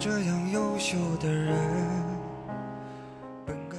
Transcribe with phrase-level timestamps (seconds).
[0.00, 1.54] 这样优秀的人，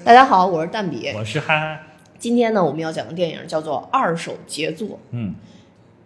[0.05, 1.11] 大家好，我是蛋比。
[1.15, 1.79] 我是哈哈，
[2.20, 4.88] 今天呢，我们要讲的电影叫做《二手杰作》。
[5.09, 5.34] 嗯，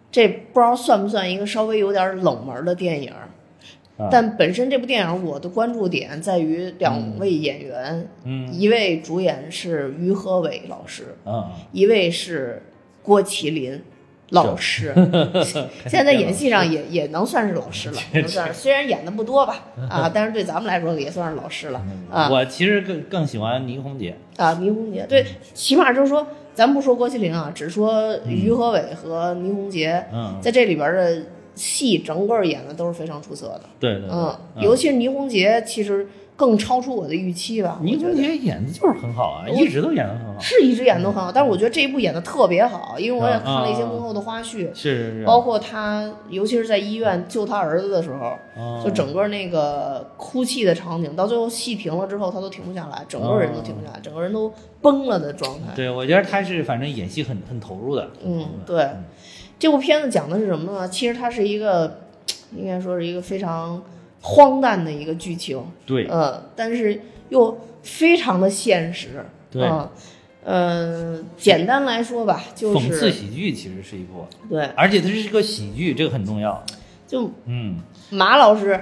[0.10, 3.10] 这不知道算不算一个稍微有点冷门的电影？
[3.98, 4.08] 啊。
[4.10, 8.54] 但本身这部电影我的关注点在于两位演员，嗯。
[8.54, 12.64] 一位主演是于和伟老师，嗯，一位是
[13.04, 13.84] 郭麒麟
[14.30, 14.94] 老师。
[15.88, 22.30] 现在在演戏上也也能算是老师了， 能算是虽然演的不多吧，啊，但是对咱们来说也算是老师了啊。
[22.30, 31.22] 我其实更更喜欢倪虹洁，啊，倪虹洁对，起码就是说，咱不说郭麒麟啊，只说于和伟和倪虹洁，嗯，在这里边的
[31.54, 33.62] 戏整个演的都是非常出色的。
[33.80, 37.80] 对对对，嗯，尤其是倪虹洁，其实更超出我的预期吧。
[37.82, 43.86] 倪虹洁演的就是很好啊，一直都演的很好，是一直演得很好，但是我觉得这一部演的特别好，因为我也啊看了一些啊。
[43.86, 55.74] 幕后的花絮，是是是，包括他，尤其是在医院救他儿子的时候，哦就整个那个哭泣的场景，到最后戏停了之后，他都停不下来，整个人都停不下来，整个人都崩了的状态。
[55.76, 58.90] 对我觉得他是反正演戏很很投入的，嗯，对，
[59.58, 60.90] 这部片子讲的是什么呢？
[60.90, 62.00] 其实它是一个，
[62.56, 63.82] 应该说是一个非常
[64.26, 66.08] 荒诞的一个剧情，对。
[66.10, 69.64] 嗯，但是又非常的现实，对。
[69.64, 69.90] 嗯，
[70.48, 76.64] 嗯，简单来说吧，就是讽刺喜剧其实是一部，对，而且它是一个喜剧，这个很重要，
[77.08, 77.80] 就嗯，
[78.12, 78.80] 马老师，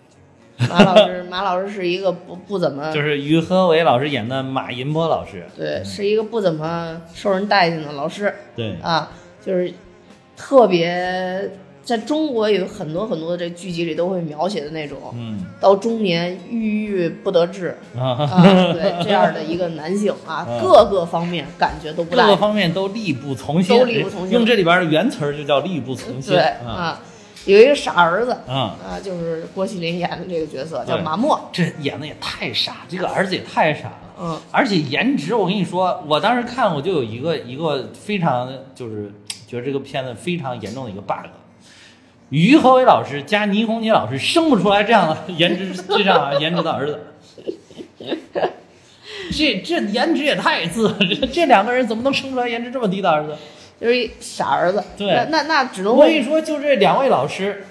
[0.70, 8.34] 马老师，马老师是一个不不怎么就是于和伟老师演的马银波老师，对，是一个不怎么受人待见的老师。
[8.56, 9.10] 对，啊，
[9.44, 9.72] 就是
[10.34, 11.50] 特别
[11.84, 15.44] 在中国有很多很多的这剧集里都会描写的那种，嗯。
[15.60, 24.32] 到中年郁郁不得志 啊，啊，对这样的一个男性啊，嗯 各个方面感觉都不大各个方面都力不从心，都力不从心。
[24.32, 26.66] 用这里边的原词儿就叫力不从心，对啊。
[26.66, 27.00] 啊，
[27.46, 28.76] 有一个傻儿子啊。
[28.82, 33.98] 啊，就是郭麒麟演的这个角色叫马默，这演的也太傻，这个儿子也太傻了。
[34.20, 39.10] 嗯，而且颜值，我跟你说，我当时看我就有一个一个非常就是
[39.48, 41.26] 觉得这个片子非常严重的一个 bug。
[42.32, 46.98] 于和伟老师加倪虹洁老师生不出来这样的颜值这样啊颜值的儿子，
[49.30, 53.36] 这这颜值也太次了，这这两个人怎么能生出来颜值这么低的儿子？
[53.78, 57.66] 就是一傻儿子，对那那那只能问我跟你说，就这两位老师，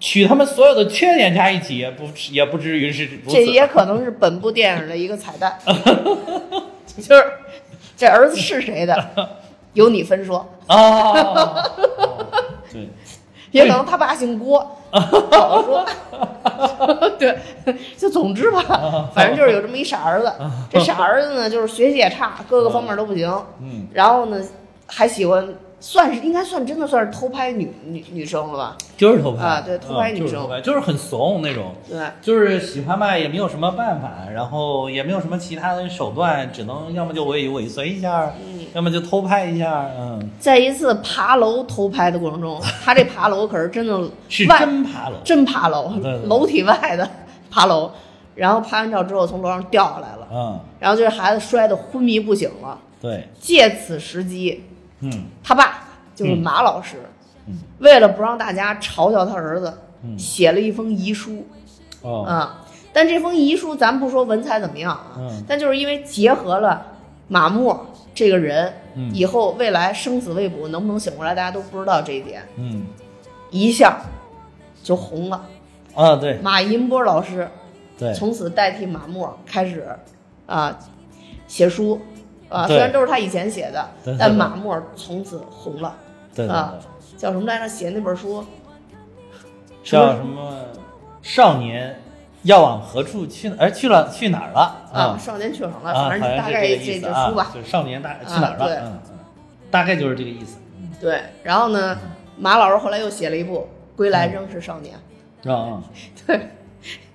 [0.00, 3.32] 取他们所有的缺点加一起，也不也不至于是如此。
[3.32, 5.58] 这也可能是本部电影的一个彩蛋，
[6.96, 7.24] 就是
[7.98, 9.28] 这儿子是谁的，
[9.74, 10.38] 由你分说。
[10.68, 11.70] 啊，哦
[12.72, 12.88] 对。
[13.54, 15.86] 也可能他爸姓郭，不好说。
[17.18, 17.38] 对，
[17.96, 20.32] 就总之吧，反正就是有这么一傻儿子。
[20.68, 23.30] 这傻儿子呢，就是学习也差，各个方面都不行。
[23.62, 24.42] 嗯，然后呢，
[24.86, 25.48] 还喜欢，
[25.86, 28.76] 算是应该算真的算是偷拍女女女生了吧？
[28.96, 47.06] 就是偷拍啊对偷拍女生嗯就是偷拍，就是很怂那种，对，就是喜欢吧，也没有什么办法，然后也没有什么其他的手段，只能要么就尾尾随一下，嗯，要么就偷拍一下，嗯，在一次爬楼偷拍的过程中，他这爬楼可是真的 是真爬楼，真爬楼对对，对楼体外的
[47.50, 47.90] 爬楼。
[48.34, 52.76] 然后拍完照之后从楼上掉下来了，嗯，然后就是孩子摔得昏迷不醒了。
[53.00, 54.64] 对，借此时机，
[55.04, 55.24] 嗯。
[55.42, 55.84] 他爸
[56.14, 56.96] 就是马老师，
[57.46, 57.58] 嗯。
[57.78, 59.72] 为了不让大家嘲笑他儿子，
[60.02, 61.46] 嗯，写了一封遗书
[62.02, 62.64] 哦，啊。
[62.92, 65.42] 但这封遗书咱不说文采怎么样啊，嗯。
[65.46, 66.86] 但就是因为结合了
[67.28, 69.10] 马默这个人，嗯。
[69.14, 72.84] 以后未来生死未卜，能不能醒过来，大家都不知道这一点，嗯，
[73.50, 74.00] 一下
[74.82, 75.44] 就红了。
[75.94, 76.38] 啊，对。
[76.38, 77.48] 马银波老师
[77.96, 79.86] 对，从此代替马默开始
[80.46, 80.76] 啊
[81.46, 82.00] 写书
[82.54, 83.88] 啊，虽然都是他以前写的
[84.18, 85.94] 但马默从此红了。
[86.34, 86.74] 对对啊，
[87.16, 87.68] 叫什么来着？
[87.68, 88.44] 写那本书，
[89.82, 90.64] 叫什么
[91.22, 92.00] 少年
[92.42, 93.52] 要往何处去？
[93.56, 94.76] 哎，去了去哪儿了？
[94.92, 95.92] 啊，少年去哪儿了？
[95.92, 97.50] 啊，反正大概这这书吧。
[97.54, 98.66] 就是少年大去啊哪儿了？
[98.66, 98.78] 对
[99.70, 100.58] 大概就是这个意思。
[101.00, 101.98] 对，然后呢，
[102.38, 104.96] 马老师后来又写了一部《归来仍是少年》，
[105.52, 105.82] 啊
[106.26, 106.48] 对，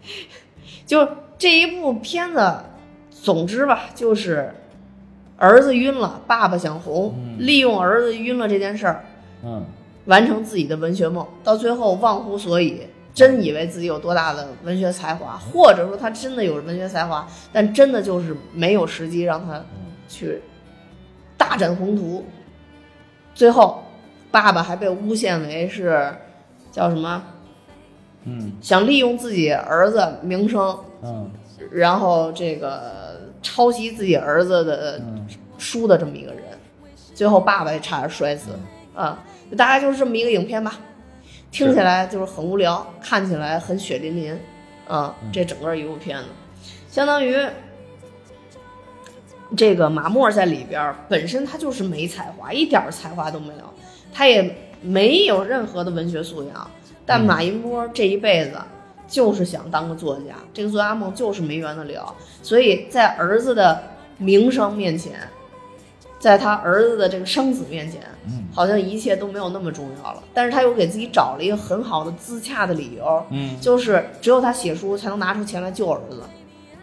[0.86, 2.56] 就这一部片子，
[3.10, 4.54] 总之吧，就是
[5.40, 9.04] 儿子晕了，爸爸想红，嗯利用儿子晕了这件事儿，
[9.44, 9.66] 嗯
[10.06, 12.82] 完成自己的文学梦，到最后忘乎所以。
[13.12, 20.42] 真以为自己有多大的文学才华，或者说他真的有文学才华，但真的就是没有时机让他嗯去
[21.36, 22.24] 大展宏图。
[23.34, 23.84] 最后，
[24.32, 26.14] 爸爸还被诬陷为是
[26.72, 27.24] 叫什么？
[28.26, 31.30] 嗯想利用自己儿子名声，嗯
[31.72, 33.09] 然后这个
[33.42, 35.28] 抄袭自己儿子的嗯
[35.58, 36.44] 书的这么一个人。
[37.14, 38.52] 最后，爸爸也差点摔死
[38.96, 39.22] 啊！
[39.58, 40.80] 大概就是这么一个影片吧。
[41.52, 44.32] 听起来就是很无聊，看起来很血淋淋，
[44.88, 46.26] 啊，嗯这整个一部片子，
[46.90, 47.36] 相当于
[49.58, 53.74] 这个马默在里边本身他就是没才华，一点才华都没有，
[54.14, 56.72] 他也没有任何的文学素养，
[57.06, 58.58] 但嗯马银波这一辈子
[59.10, 63.82] 就是想当个作家，这个作家梦就是没圆的了，所以在儿子的
[64.18, 65.14] 名声面前，
[66.20, 70.22] 在他儿子的这个生死面前，嗯好像一切都没有那么重要了。
[70.34, 76.22] 但是他又给自己找了一个很好的自洽的理由，嗯，就是只有他写书才能拿出钱来救儿子。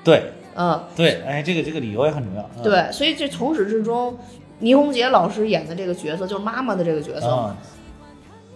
[0.03, 2.51] 对嗯，对，哎，这个这个理由也很重要。
[2.57, 4.17] 嗯，对，所以这从始至终，
[4.61, 7.57] 倪虹洁老师演的这个角色，就是妈妈的这个角色，啊，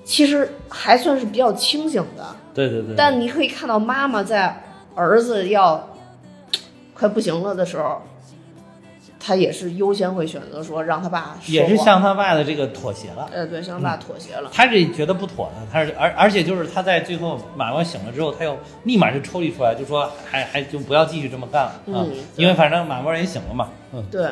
[0.05, 2.27] 其实还算是比较清醒的。
[2.55, 4.63] 对对对，但你可以看到妈妈在
[4.95, 5.89] 儿子要
[6.95, 8.03] 快不行了的时候，
[9.21, 13.29] 她也是优先会选择说让他爸说也是向他爸的这个妥协了。
[13.33, 14.51] 呃对向他爸妥协了。
[14.53, 24.29] 他这觉得不妥的，他是而而且就是他在最后马文醒了之后，他又立马就抽离出来，就说还还就不要继续这么干了啊，嗯因为反正马文也醒了嘛，嗯对，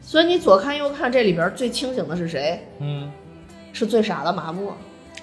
[0.00, 2.66] 所以你左看右看，这里边最清醒的是谁？
[2.78, 3.10] 嗯
[3.72, 4.74] 是最傻的马默。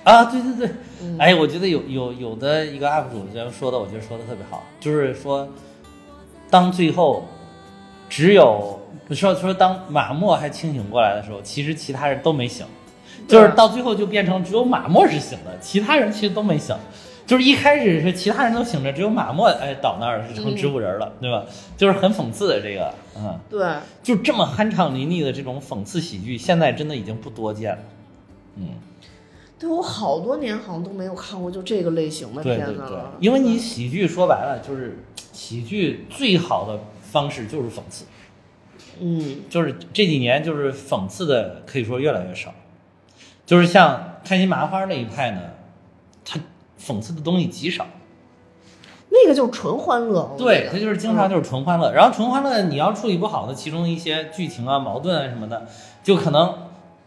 [0.07, 0.69] 啊，对对对，
[1.01, 1.18] 嗯。
[1.19, 5.45] 哎，我觉得有有有的一个 UP 主这样说的，我觉得说的特别好，就是说，
[6.50, 7.25] 当最后
[8.07, 8.80] 只有
[9.12, 12.65] 说说当马默还清醒过来的时候，其实其他人都没醒，
[13.27, 16.74] 就是到最后就变成只有马默是醒的，其他人其实都没醒。
[17.25, 21.44] 就是一开始是其他人都醒着，只有马默哎倒那儿是成植物人了，对吧？
[21.75, 23.68] 就是很讽刺的这个，嗯，对，
[24.01, 27.80] 就这么酣畅淋漓的这种讽刺喜剧，现在真的已经不多见了。
[28.56, 28.69] 嗯，
[29.59, 38.06] 对我好多年好像都没有看过就这个类型的对对对片子了，，因为你喜剧说白了就是喜剧最好的方式就是讽刺，
[39.00, 39.42] 嗯。
[39.50, 42.54] 就是这几年就是讽刺的可以说越来越少，
[43.45, 45.42] 就是像开心麻花那一派呢，
[46.24, 46.39] 他
[46.80, 47.86] 讽刺的东西极少。
[49.10, 55.65] 那个就是纯欢乐，对，得他就是经常就是纯欢乐，然后纯欢乐你要处理不好的其中一些剧情啊、矛盾啊什么的，
[56.03, 56.53] 就可能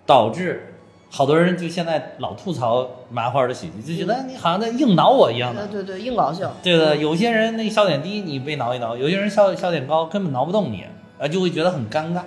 [0.06, 0.69] 导致
[1.12, 5.62] 好多人就现在老吐槽麻花的喜剧，就觉得你好像在硬挠我一样的。
[5.62, 10.84] 呃对对硬搞笑，对的，有些人那笑点低，你被挠一挠；有些人笑笑点高，根本挠不动你，
[11.18, 12.22] 啊，就会觉得很尴尬。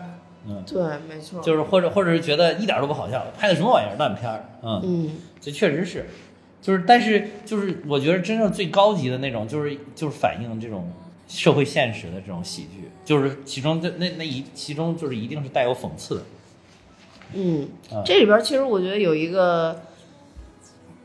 [0.45, 4.43] 嗯，对，没错，就是或者或者是觉得一点都不好笑，拍的什么玩意儿烂片儿。
[4.61, 6.05] 嗯，嗯这确实是，
[6.61, 10.91] 就是但是就是我觉得真正最高级的那种，就是就是反映这种
[11.29, 16.21] 社会现实的这种喜剧，就是其中这那那一其中就是一定是带有讽刺的。
[17.33, 19.81] 嗯啊，这里边其实我觉得有一个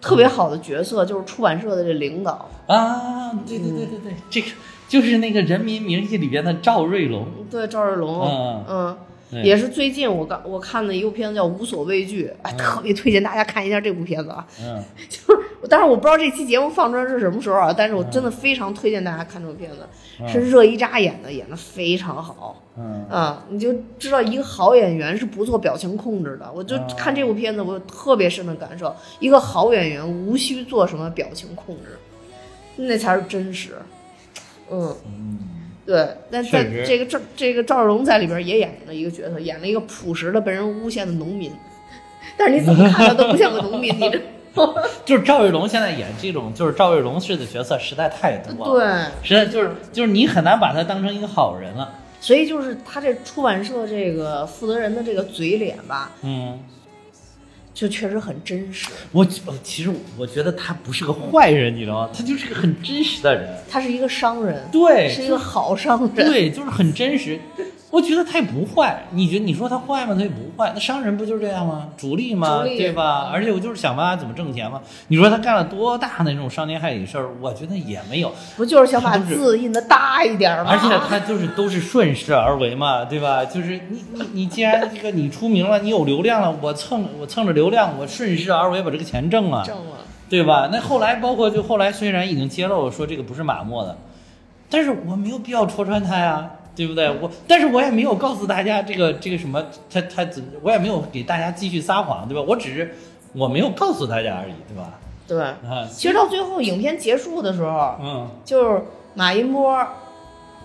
[0.01, 4.49] 特别好的角色，就是出版社的这领导，啊，对对对对对，这个
[4.89, 7.27] 就是那个《人民名义》里边的赵瑞龙。
[7.51, 8.99] 对赵瑞龙，嗯嗯。
[9.45, 14.47] 也是最近我刚我看的一部片子叫《无所畏惧》，哎，特别推荐大家看一下这部片子啊。
[14.63, 19.79] 嗯就是，但是我不知道这期节目放出来是什么时候啊，但是我真的非常推荐大家看这部片子，
[20.29, 22.63] 是热依扎演的，演的非常好。
[22.77, 26.49] 嗯啊，你就知道一个好演员是不做表情控制的。
[26.55, 31.99] 我就看这部片子，我有特别深的感受，一个好演员无需做什么表情控制，
[32.77, 33.71] 那才是真实。
[34.71, 35.39] 嗯，嗯，
[35.85, 36.07] 对。
[36.31, 41.51] 但在这个赵这个赵世龙在里边也演了一个角色，演了一个朴实的被人诬陷的农民，
[42.37, 44.21] 但是你怎么看他都不像个农民，你这
[45.05, 49.29] 就是赵瑞龙现在演这种就是赵瑞龙式的角色实在太多了，对。
[49.29, 51.95] 实在就是就是你很难把他当成一个好人了。
[52.21, 56.59] 所以就是他这出版社这个负责人的这个嘴脸吧，嗯。
[57.73, 58.89] 就确实很真实。
[59.13, 62.11] 我我其实我觉得他不是个坏人，你知道吗？
[62.13, 66.13] 他就是个很真实的人，他是一个商人，对，是一个好商人。
[66.13, 67.39] 对，就是很真实。
[67.99, 70.15] 我觉得他也不坏，你觉得你说他坏吗？
[70.15, 70.71] 他也不坏。
[70.73, 71.89] 那商人不就是这样吗？
[71.97, 73.29] 逐利嘛，对吧？
[73.33, 74.81] 而且我就是想办法怎么挣钱嘛。
[75.09, 77.29] 你说他干了多大的那种伤天害理事儿？
[77.41, 78.33] 我觉得也没有。
[78.57, 80.71] 不就是想把字印的大一点吗？
[80.71, 83.45] 而且他就是都是顺势而为嘛，对吧？
[83.45, 89.97] 就是你你你既然这个你出名了，你有流量了，我蹭我蹭着流量，我顺势而为把这个钱挣了，挣了。
[90.29, 90.69] 对吧？
[90.71, 93.99] 那后来包括就后来虽然已经揭露说这个不是马默的，
[94.71, 97.11] 但是我没有必要戳穿他呀，对不对？
[97.21, 102.41] 我但是我也没有告诉大家这个这个什么，他他怎我也没有给大家继续撒谎，对吧？
[102.47, 102.95] 我只是
[103.33, 104.95] 我没有告诉大家而已，对吧？
[105.27, 109.85] 对，啊，其实到最后影片结束的时候，嗯，就是马云波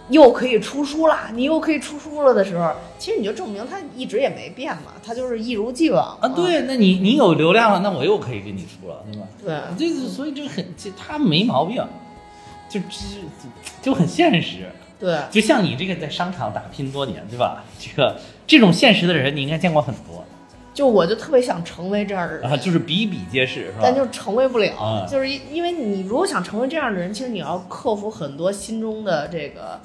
[0.09, 9.27] 又可以出书啦，你又可以出书了的时候，其实你就证明他一直也没变嘛，他就是一如既往啊，对，那你你有流量了，那我又可以给你出了，对吧？
[9.43, 11.83] 对这个所以这个很，这他没毛病，
[12.69, 12.85] 就就
[13.81, 14.69] 就很现实。
[15.03, 17.61] 对就像你这个在商场打拼多年，对吧？
[17.77, 18.15] 这个
[18.47, 20.23] 这种现实的人，你应该见过很多。
[20.73, 23.79] 就我就特别想成为这样的人，啊， 就是比比皆是，是吧？
[23.81, 29.77] 但就成为不了，啊就是因因为你如果想成为这样的人，其实你要克服很多心中的这个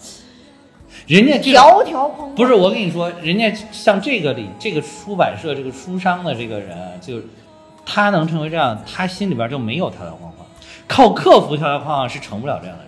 [1.09, 2.35] 人家这条条框框。
[2.37, 7.21] 不是我跟你说，人家像这个里这个出版社这个书商的这个人，就
[7.85, 10.47] 他能成为这样，他心里边就没有条条框框，
[10.87, 12.88] 靠克服条条框框是成不了这样的人。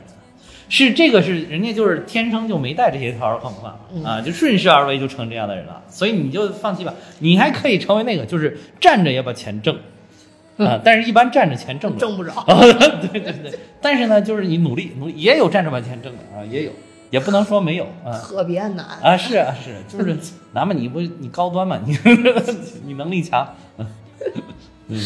[0.70, 4.02] 是这个是人家就是天生就没带这些条条框框嗯。
[4.02, 9.76] 啊，就顺势而为就成这样的人了，所以你就放弃吧，你还可以成为那个就是站着也把钱挣
[10.56, 11.98] 啊，但是一般站着钱挣不。
[11.98, 12.32] 挣不着。
[12.46, 12.60] 啊，
[13.12, 16.70] 对对对，但是呢，就是你努力努力，也有站着把钱挣的啊，也有，
[17.10, 18.86] 也不能说没有啊特别难。
[19.02, 20.16] 啊，是啊是，就是
[20.54, 21.98] 哪怕你不你高端嘛，你
[22.86, 23.48] 你能力强，
[24.88, 25.00] 嗯。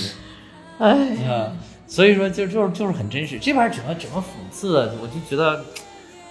[0.79, 0.91] 哎，
[1.29, 1.53] 啊，
[1.87, 5.65] 所以说就就是就是很真实，这边整个整个讽刺的，我就觉得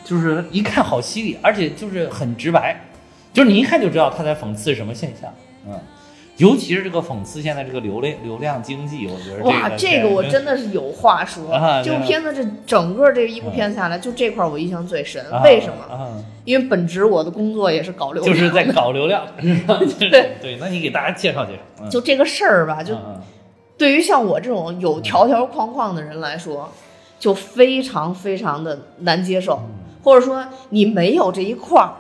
[0.04, 2.82] 就是一看好犀利，而且就是很直白，
[3.32, 5.34] 就是你一看就知道他在讽刺什么现象，
[5.68, 5.80] 嗯。
[6.38, 11.54] 尤其是这个讽刺现在这个流量流量经济，我觉得哇，这这个我真的是有话说。
[11.54, 15.24] 啊这部片子这整个这一部片子下来，就这块我印象最深。
[15.32, 15.96] 啊为什么？
[15.96, 16.10] 啊。
[16.44, 20.32] 因为本职我的工作也是搞流量，就是在搞流量， 对。
[20.42, 21.90] 对，那你给大家介绍介绍，嗯。
[21.92, 23.22] 就这个事儿吧，就嗯
[23.78, 26.70] 对于像我这种有条条框框的人来说，
[27.20, 29.60] 就非常非常的难接受，
[30.04, 31.94] 或者说你没有这一块儿，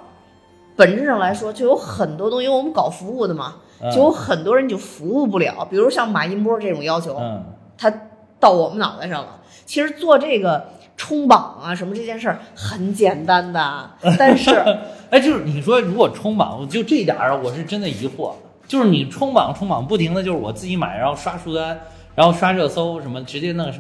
[0.76, 3.92] 本质上来说就有很多东西，因为我们搞服务的嘛，嗯。
[3.92, 7.44] 就有很多人就服务不了，比如像马音波这种要求，嗯。
[7.78, 7.92] 他
[8.40, 9.40] 到我们脑袋上了。
[9.66, 10.66] 其实做这个
[10.98, 13.90] 冲榜啊什么这件事儿很简单的，
[14.20, 14.52] 但是
[15.10, 18.34] 哎，就是你说如果冲榜，就这点儿，我是真的疑惑。
[18.68, 21.80] 就是你冲榜冲榜，不停的就是我自己买，然后刷书单，
[22.16, 23.72] 然后刷热搜什么，直接弄。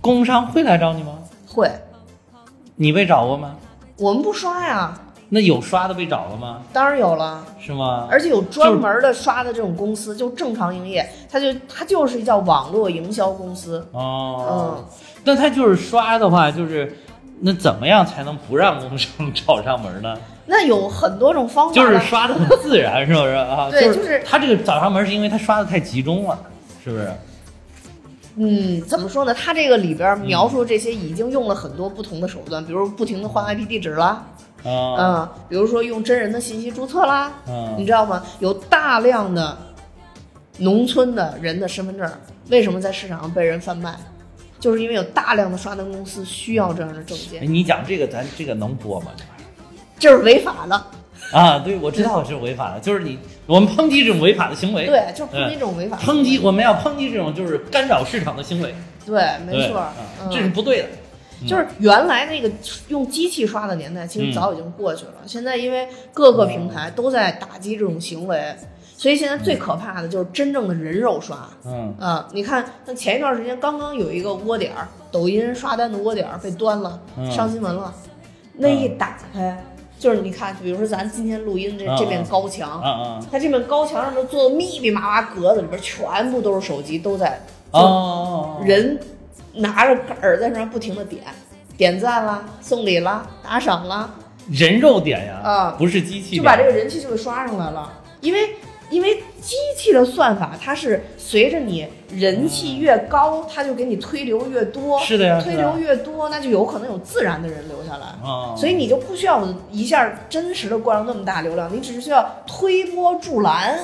[0.00, 1.18] 工商会来找你吗？
[1.46, 1.70] 会
[2.76, 3.56] 你被找过吗？
[3.98, 6.62] 我们不刷呀，那有刷的被找了吗？
[6.72, 7.44] 当然有了。
[7.58, 8.08] 是吗？
[8.10, 13.86] 而且有专门的刷的这种公司，就正常营业，它就它就是叫网络营销公司。
[13.92, 14.84] 哦，嗯，
[15.24, 16.96] 那他就是刷的话，就是
[17.40, 20.16] 那怎么样才能不让工商找上门呢？
[20.46, 23.68] 那有很多种方法就是刷的很自然，是不是啊？
[23.72, 26.38] 对就就是他这个找上门是因为他刷的太集中了，
[26.84, 27.10] 是不是？
[28.36, 29.32] 嗯，怎么说呢？
[29.34, 34.24] 他这个里边描述这些已经用了很多不同的手段，比如不停的换 IP 地址啦，
[34.64, 37.32] 啊，嗯，比如说用真人的信息注册啦，
[37.76, 38.22] 你嗯知道吗？
[38.38, 39.56] 有大量的
[40.58, 42.10] 农村的人的身份证，
[42.50, 43.94] 为什么在市场上被人贩卖？
[44.60, 49.08] 就是因为有大量的刷单公司需要这样的证哎件，你讲这个，咱这个能播吗？
[49.16, 49.44] 这玩意
[49.98, 50.86] 这是违法的。
[51.32, 55.96] 啊，对，我知道是违法的，就是你我们抨击这种违法的行为，对，就是抨击这种违法。
[55.98, 58.74] 抨击我们要抨击这种就是干扰市场的行为，
[59.06, 59.82] 对，没错
[60.30, 60.84] 这是不对的。
[60.84, 60.96] 嗯
[61.48, 62.50] 就是原来那个
[62.88, 65.14] 用机器刷的年代，其实嗯早已经过去了。
[65.24, 68.54] 现在因为各个平台都在打击这种行为，
[69.00, 71.48] 所以现在最可怕的就是真正的人肉刷。
[71.64, 77.94] 嗯啊、你看，那前一段时间刚刚有一个窝点儿，抖音刷单的窝点儿被端了，嗯上新闻了。
[78.58, 79.64] 那一打开，
[79.98, 87.40] 就是你看，比如说咱今天录音这嗯这面高墙，啊啊它这面高墙上都做的密密麻麻格子，里边全部都是手机，都在
[87.70, 89.00] 哦哦，人
[89.54, 91.22] 拿着杆儿在那儿不停的点，
[91.74, 94.10] 点赞啦、送礼啦、打赏啦，
[94.50, 97.90] 人肉点呀，啊不是机器，就把这个人气就给刷上来了。
[98.20, 98.56] 因为
[98.90, 105.00] 因为机器的算法，它是随着你人气越高，它就给你推流越多。
[105.00, 108.06] 是的呀，推流越多，那就有可能有自然的人留下来。
[108.28, 113.78] 啊，所以你就不需要一下真实的灌入那么大流量，你只是需要推波助澜，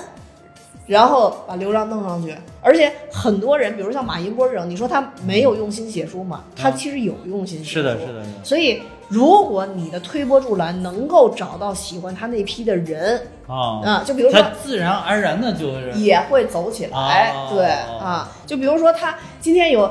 [0.87, 2.35] 然后把流量弄上去。
[2.62, 6.45] 而且很多人，比如像马云波这种，你说他没有用心写书吗？
[6.57, 7.71] 他其实有用心写书。
[7.71, 19.88] 是的，是的，是的所以，如果你的推波助澜能够找到喜欢他那批的人啊，啊，就比如说它自然而然的就是也会走起来，哦对啊，就比如说他今天有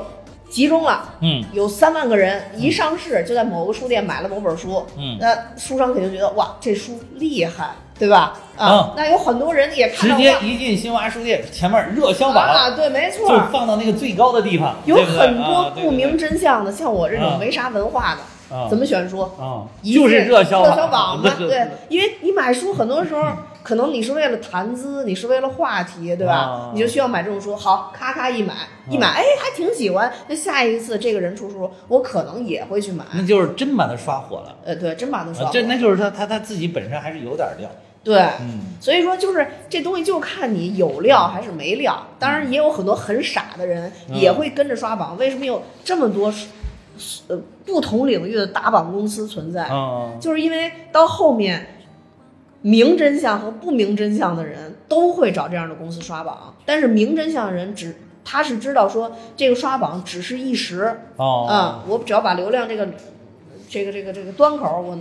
[0.50, 1.14] 集中了。
[1.20, 8.34] 嗯有三万个人一上市就在某个书店买了某本书，嗯，那书商肯定觉得哇，这书厉害，对吧？
[8.56, 8.94] 啊，嗯。
[8.96, 13.28] 那有很多人也看直接一进新华书店前面热销榜，啊，对，没错。
[13.28, 19.20] 就错，放到那个最高的地方，有很多不明真相的，像我这种啊没啥文化的，啊怎么选书？
[19.20, 23.22] 啊，一就是进热销热销榜嘛， 对对，因为你买书很多时候
[23.62, 26.34] 可能你是为了谈资，你是为了话题，对吧？
[26.34, 26.70] 啊？
[26.72, 28.54] 你就需要买这种书，好，咔咔一买，
[28.88, 30.12] 一买，哎，还挺喜欢。
[30.28, 33.04] 那下一次这个人出书，我可能也会去买。
[33.12, 34.54] 那就是真把他刷火了。
[34.64, 37.68] 呃，对，真把他刷啊，火这那就是他他他自己本身还是有点料，
[38.06, 42.06] 对，嗯所以说就是这东西就看你有料还是没料。
[42.20, 45.16] 当然也有很多很傻的人嗯也会跟着刷榜。
[45.18, 46.32] 为什么有这么多
[47.26, 49.68] 呃不同领域的打榜公司存在？
[49.72, 51.66] 嗯就是因为到后面
[52.62, 62.88] 明真相和不明真相的人都会找这样的公司刷榜，但是明真相的人只他是知道说这个刷榜只是一时，哦，啊，我只要把流量这个
[63.68, 64.96] 这个这个这个端口我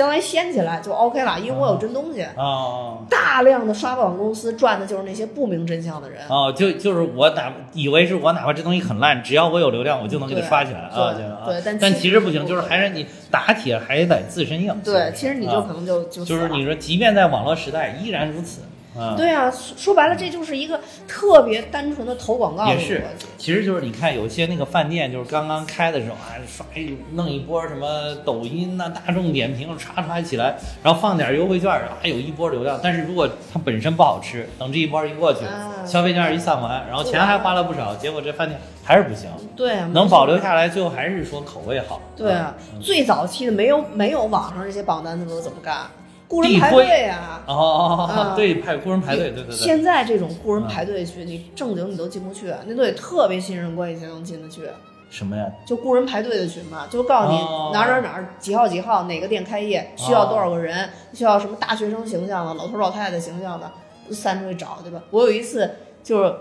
[0.00, 2.24] 相当于掀起来就 OK 了，因为我有真东西。
[2.36, 6.22] 哦大量的刷榜公司赚的就是那些不明真相的人。
[6.28, 11.14] 哦，就就是我哪以为是我哪怕这东西很烂，只要我有流量，我就能给它刷起来啊，
[11.46, 14.74] 对但但其实不行，就是还是你打铁还得自身硬。
[14.82, 18.62] 对，其实你就啊可能就就就是你说，即便在网络时代依然如此
[18.98, 19.14] 啊。
[19.16, 23.04] 对啊，说说白了，这就是一个特别单纯的投广告的逻也是。，
[23.38, 31.70] 其实就是你看有些那个饭店，就是刚刚开的时候啊，刷一弄一波什么抖音呐、大众点评刷刷起来，然后放点优惠券，
[32.00, 32.78] 还，有一波流量。
[32.82, 42.00] 但是如果它本身不好吃，等这一波一过去，啊消费券一散完，然后钱还花了不少，结果这饭店还是不行，对啊，能保留下来，最后还是说口味好。
[42.16, 45.86] 对啊，嗯最早期的没有没有网上这些榜单的时候怎么干？
[46.30, 49.52] 雇人排队啊、哦哦哦啊，对，派雇人排队，对对对。
[49.52, 54.62] 现在这种雇人排队去，你正经你都进不去，那都得特别信任关系才能进得去。
[55.10, 55.44] 什么呀？
[55.66, 63.68] 就雇人排队的群嘛，就告诉你哦哪儿哪儿哪儿几号几号哪个店开业，需要多少个人，需要什么大学生形象的、老头老太太形象的，
[64.12, 65.02] 散出去找，对吧？
[65.10, 65.68] 我有一次
[66.04, 66.34] 就是。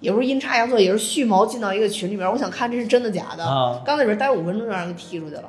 [0.00, 3.42] 也不是阴差阳错，也是蓄谋进到一个群里面，我想看这是真的假的。
[3.44, 5.42] 啊刚在里边待五分钟就让人给踢出去了。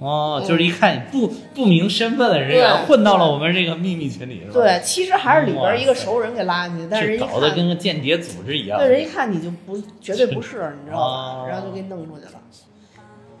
[0.00, 4.52] 哦，就是一看不不明身份的人员混到了我们这个秘密群里，是吧？
[4.54, 8.78] 对，其实还是里边一个熟人给拉进去，但是人搞得，跟个间谍组织一样。
[8.78, 11.46] 对人一看你就不绝对不是， 你知道吧哦？
[11.46, 12.32] 然后就给弄出去了。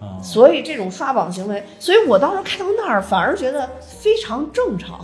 [0.00, 4.98] 啊，所以这种刷榜行为，所以我当时看到那儿反而觉得非常正常。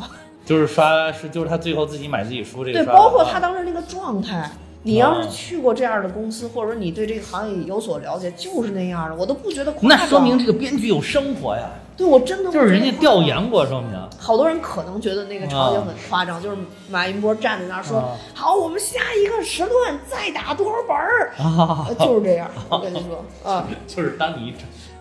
[0.44, 4.48] 就是刷是就是他最后自己买自己书这个对，包括啊他当时那个状态，
[4.86, 9.98] 你要是哦去过这样的公司，或者说你对这个行业有所了解，就是那样的，我都不觉得夸张。
[9.98, 13.20] 那说明这个编剧有生活呀，对我真的就是人家调。
[13.22, 16.56] 研过，说明好多人可能觉得那个场景很夸张，就是
[16.88, 21.32] 马云波站在那儿说：“啊好，我们下一个时段再打多少本儿。
[21.36, 24.54] 啊呃”就是这样， 我跟你说，啊，就是当你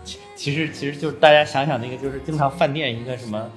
[0.03, 3.47] 其其实其实就是大家想想那个就是经常饭店一个什么。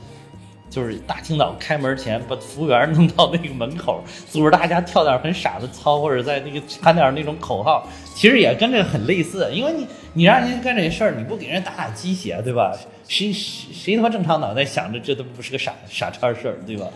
[0.71, 9.49] 就是大清早开门前，把服务员弄到那个门口，组织大家跳点很傻的操，或者在那个喊点那种口号，其实也跟这个很类似。
[9.53, 12.77] 因为你你让人家干这些事儿，你不给人家打打鸡血，对吧？
[13.09, 16.87] 谁谁谁他妈正常脑袋想着这都不是个傻傻叉事儿，对吧？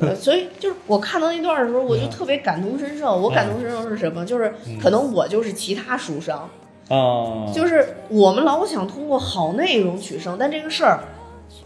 [0.00, 3.16] 呃所以就是我看到那段的时候，我就嗯特别感同身受。
[3.16, 4.24] 我感同身受是什么？
[4.24, 6.48] 就是可能我就是其他书商，
[6.88, 11.00] 啊、就是我们老想通过好内容取胜，但这个事儿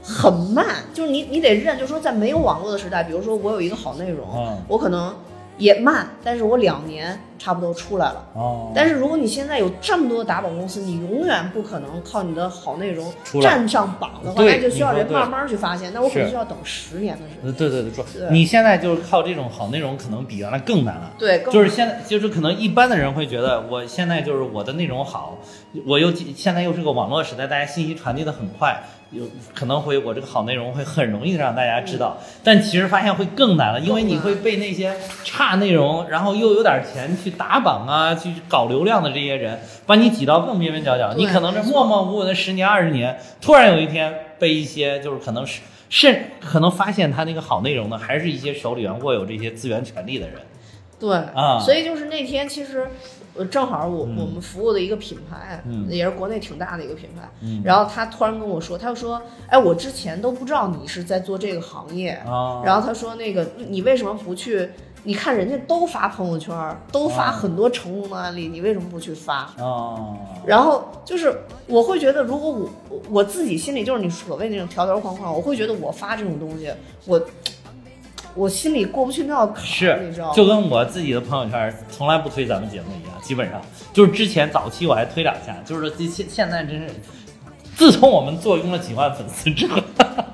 [0.04, 5.14] 很慢，就是你你得认，就是说在没有网络的时代，比如说我有一个好内容，嗯我可能
[5.56, 8.26] 也慢，但是我两年差不多出来了。
[8.34, 15.92] 哦，但是如果你现在有这么多打榜公司，你永远不可能靠你的好内容站上榜的话，那就需要人慢慢去发现。
[15.94, 17.44] 那我可能是需要等十年的时间。
[17.44, 21.12] 呃对对对，说你现在就是靠这种好内容，可能比原来更难了。
[21.16, 25.38] 对，更就是现在，就是可能一般的人会觉得，我现在就是我的内容好，
[25.86, 28.82] 我又现在又是个网络时代，大家信息传递的很快，
[29.14, 29.24] 有
[29.54, 41.14] 可能会我这个好内容会很容易让大家知道，但其实发现会更难了，因为你会被那些差内容，然后又有点钱去打榜啊，去搞流量的这些人，把你挤到更边边角角。
[41.16, 45.60] 你可能是默默无闻的十年二十年，突然有一天被一些就是可能是。
[45.90, 50.40] 甚可能发现他那个好内容呢，还是一些手里边握有这些资源权利的人。
[50.98, 52.88] 对啊所以就是那天其实。
[53.36, 55.88] 呃，正好我、嗯我们服务的一个品牌，嗯。
[55.88, 57.62] 也是国内挺大的一个品牌，嗯。
[57.64, 64.70] 然后他突然跟我说，他就说，哎，我之前都不知道你是在做这个行业，啊，然后他说那个你为什么不去？
[65.06, 66.56] 你看人家都发朋友圈，
[66.90, 69.52] 都发啊很多成功的案例，你为什么不去发？
[69.58, 70.16] 哦，
[70.46, 76.72] 然后就是我会觉得，如果我我我自己心里就是你所谓那种条条框框，我会觉得我发这种东西，
[77.04, 77.20] 我
[78.34, 80.34] 我心里过不去那道坎儿，你知道吗？
[80.34, 83.60] 就跟我自己的朋友圈从来不推咱们节目一样，基本上
[83.92, 86.94] 就是之前早期我还推两下，就是现现在真是，
[87.76, 89.80] 自从我们坐拥了几万粉丝之后，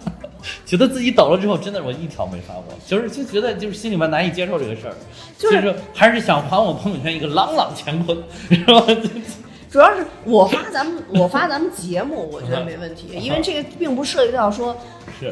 [0.64, 4.94] 觉得自己抖了之后，真的我一条没发过，就是就觉得就是心里面难以接受这个事儿，
[5.36, 8.16] 就是是还是想还我朋友圈一个朗朗乾坤，
[8.48, 8.82] 是吧？
[9.70, 14.76] 主要是我发咱们我发咱们节目， 我觉得没问题， 因为这个并不涉及到说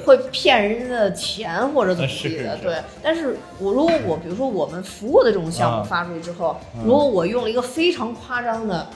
[0.05, 2.77] 会骗人家的钱或者怎么地的，对。
[3.03, 5.83] 但是我如果我比如说我们服务的这种项目啊。
[5.83, 6.85] 发出去之后，嗯。
[6.85, 8.87] 如果我用了一个非常夸张的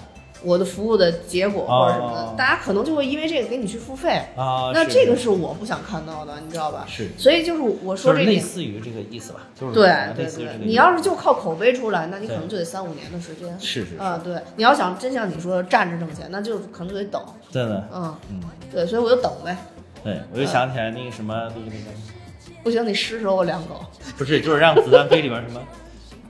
[0.44, 6.84] 我的服务的结果或者什么的，哦大家可能就会因为这个给你去付费，啊，那这个是我不想看到的，你知道吧？
[6.86, 8.42] 是所以就是我说就是类。
[8.42, 13.58] 似于这个意思吧，就是对对对你要是就靠口碑出来，那你可能就得三五年的时间。
[13.58, 17.22] 是是啊，对，你要想真像你说站着挣钱，那就可能就得等。
[17.50, 18.40] 真的，嗯，嗯。
[18.70, 19.56] 对，所以我就等呗。
[20.02, 23.80] 对，我就想起来那个什么，那个那个不行，你施舍我两口。
[24.18, 25.60] 不是，就是让子弹飞里边什么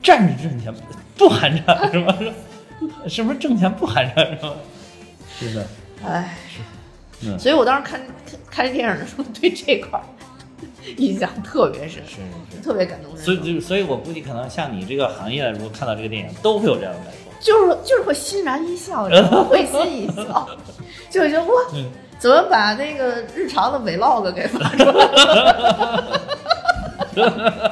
[0.02, 0.72] 站着挣钱
[1.16, 2.16] 不寒碜是吧？
[3.08, 4.54] 是不是挣钱不寒碜是吧？
[5.38, 5.66] 是的，
[6.04, 6.36] 哎，
[7.22, 10.04] 嗯所以我当时看看看这电影的时候，对这块儿
[10.96, 12.62] 印象特别深，是是是。
[12.62, 13.24] 特别感同身受。
[13.24, 17.18] 所以就所以我估计可能像你这个行业，如果看到这个电影，都会有这样的感受。
[17.40, 19.04] 就是就是会欣然一笑，
[19.48, 20.48] 会心一笑，
[21.10, 24.92] 就会觉得哇，嗯怎么把那个日常的 vlog 给发出来
[27.16, 27.71] 了？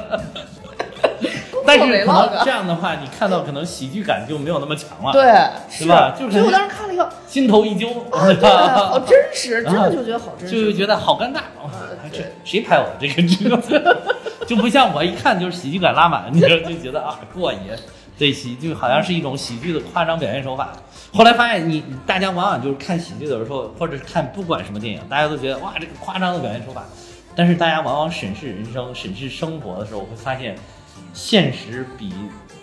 [1.77, 5.23] 但是可能这样的话，你看到可能喜剧感就没有那么强了，，对，
[5.69, 11.39] 是吧就是所以我当时看了以后，心头一揪，啊，对，好真实，真啊的就觉得好真实，就觉得好尴尬。
[12.11, 13.97] 这谁拍我这个这个，
[14.45, 17.59] 就不像我一看就是喜剧感拉满，你知道就觉得啊过瘾。
[18.17, 20.69] 对喜剧好像是一种喜剧的夸张表现手法。
[21.13, 26.83] 后来发现你大家往往就是看喜剧的时候，或者是看不管什么电影，大家都觉得哇这个夸张的表现手法，
[27.35, 30.55] 但是大家往往审视人生、审视生活的时候，会发现
[31.13, 32.13] 现实比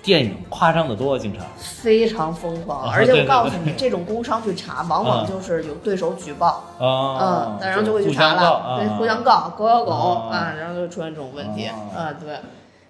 [0.02, 1.44] 电影夸张的多，经常。
[1.58, 10.36] 非常疯狂，啊而且我告诉你，这种工商去查，往往就是有对手举报，啊嗯，然后就会去查了，对，互相告，狗咬狗啊。
[10.36, 11.74] 啊，然后就出现这种问题，啊。
[11.96, 12.36] 啊，对，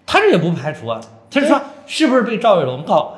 [0.06, 3.14] 他这也不排除啊，他是说是不是被赵伟龙告？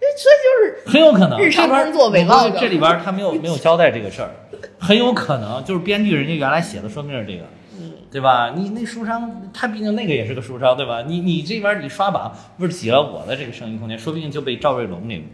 [0.00, 2.60] 这就是很有可能日常工作伪造的。
[2.60, 4.30] 这里边他没有没有交代这个事儿，
[4.78, 7.57] 很有可能就是编剧人家原来写的，说明是这个，嗯，
[8.10, 8.54] 对吧？
[8.56, 11.02] 你那书商，他毕竟那个也是个书商，对吧？
[11.02, 15.24] 你你这边你刷榜不是挤了我的这个生意空间，说不定就被赵瑞龙给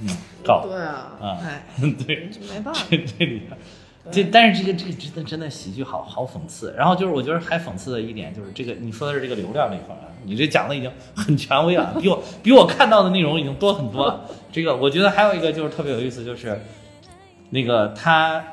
[0.00, 0.08] 嗯
[0.44, 1.66] 告， 对啊啊，哎，
[2.06, 3.50] 对，没办法，这这里边。
[4.12, 14.28] 这但是这个这个真的真的喜剧好好讽刺，然后就是我觉得还讽刺的一点就是这个你说的是这个流量这一块啊，你这讲的已经很权威了，比我比我看到的内容已经多很多了。
[14.52, 16.60] 这个我觉得还有一个就是特别有意思，就是
[17.48, 18.44] 那个他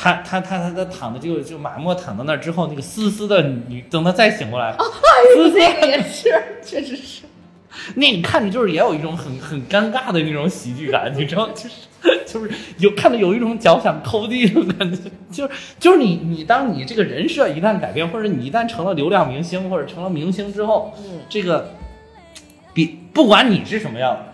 [0.00, 4.74] 他他他他他躺的就就马莫躺在那儿之后，那个丝丝的女等他再醒过来，
[5.34, 6.30] 丝丝 那个也是，
[6.64, 7.22] 确实是，
[7.96, 11.70] 那个看着就是也有一种很很尴尬的那种喜剧感，你知道，就是
[12.24, 14.98] 就是有看着有一种脚想抠地的感觉，
[15.30, 21.74] 就是就是你你当你这个人设一旦改变，或者你一旦成了流量明星或者成了明星之后，嗯，这个
[22.72, 24.32] 比不管你是什么样的，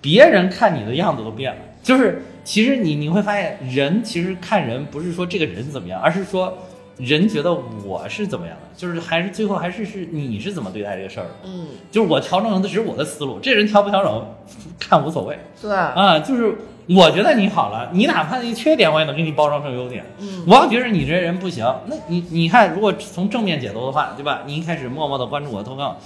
[0.00, 1.60] 别人看你的样子都变了。
[1.82, 6.56] 就是其实你你会发现，人其实看人不是说这个人怎么样，而是说
[6.96, 7.52] 人觉得
[7.84, 11.30] 我是怎么样的，就是还是最后还是是你是怎么对待这个事儿的。
[11.44, 14.34] 嗯，就是我调整的只是我的思路，这人调不调整
[14.80, 16.18] 看无所谓对，啊。
[16.20, 16.56] 就是
[16.88, 20.06] 我觉得你好了，你哪怕那缺点我也能给你包装成优点。
[20.18, 24.44] 嗯，我要觉得你这人不行，那你你看，如果从正面解读的话，对吧？
[24.46, 25.98] 你一开始默默的关注我的投稿，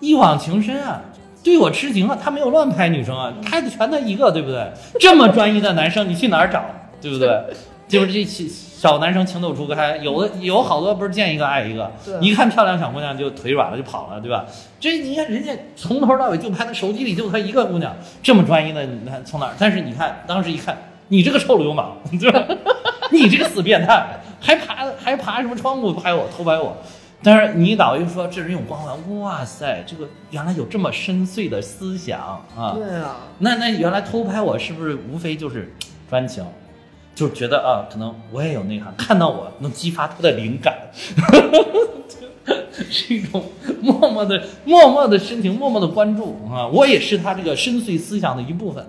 [0.00, 1.00] 一往情深啊，
[1.42, 4.70] 对我痴情啊，他没有乱拍女生啊，拍的全他一个，对不对？
[4.98, 6.64] 这么专一的男生，你去哪儿找，
[7.00, 7.28] 对不对？
[7.88, 8.44] 就是这小
[8.92, 14.46] 小男生情窦初开，有的有好多不是见一个爱一个，一看漂亮小姑娘就腿软了就跑了，对吧？
[14.78, 19.52] 这你看人家从头到尾就拍他手机里就他一个姑娘，这么专一的，你看从哪儿？
[19.58, 20.76] 但是你看当时一看，
[21.08, 22.44] 你这个臭流氓， 对吧？
[23.10, 24.06] 你这个死变态，
[24.40, 26.76] 还爬还爬什么窗户拍我偷拍我？
[27.22, 32.18] 但是你导又说这人有光环，哇塞，这个原来有这么深邃的思想
[32.56, 32.72] 啊！
[32.74, 35.74] 对啊，那那原来偷拍我是不是无非就是
[36.08, 36.44] 专情，
[37.14, 40.74] 就是觉得啊，可能我也有内涵，看到我能激发他的灵感，
[42.90, 43.44] 是一种
[43.82, 48.84] 默默的、默默的深情、默默的关注啊，我也是他这个深邃思想的一部分。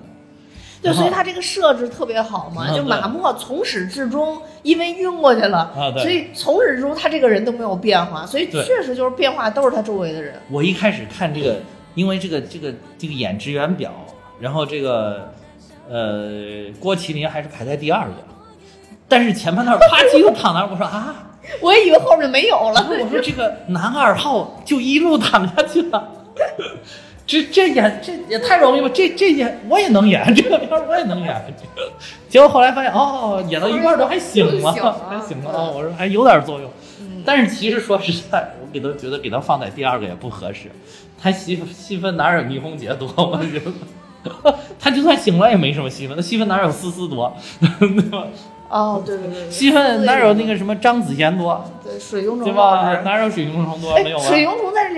[0.81, 10.33] 对，所以他这个设置特别好嘛，就马莫从始至终因为晕过去了，啊所以从始至终他这个人都没有变化，所以确实就是变化都是他周围的人。
[10.49, 11.57] 我一开始看这个，
[11.93, 13.91] 因为这个这个这个演职员表，
[14.39, 15.31] 然后这个
[15.87, 18.15] 呃郭麒麟还是排在第二个，
[19.07, 21.15] 但是前半段啪叽就躺那儿，我说啊，
[21.61, 26.11] 我也以为后面没有了，我说这个男二号就一路躺下去了。
[27.25, 31.35] 这这演这也太容易了，这这演我也能演， 这个片儿我也能演。
[32.27, 34.71] 结果后来发现，哦，演到一半儿都还醒了，
[35.09, 35.51] 还醒了。
[35.51, 36.69] 哦，我说还有点作用。
[36.99, 40.71] 嗯但是其实说实在，我给他觉得给他放在第二个也不合适，
[41.21, 43.07] 他戏戏份哪有倪虹洁多？
[43.15, 47.31] 我觉得他就算醒了也没什么戏份，他戏份哪有思思多，
[47.79, 48.25] 对吧？
[48.69, 53.01] 哦，对对对，戏份哪有那个什么张子贤多，对水庸虫对吧？
[53.03, 53.91] 哪有水熊虫多？
[53.93, 54.23] 哎没有，啊。
[54.23, 54.43] 水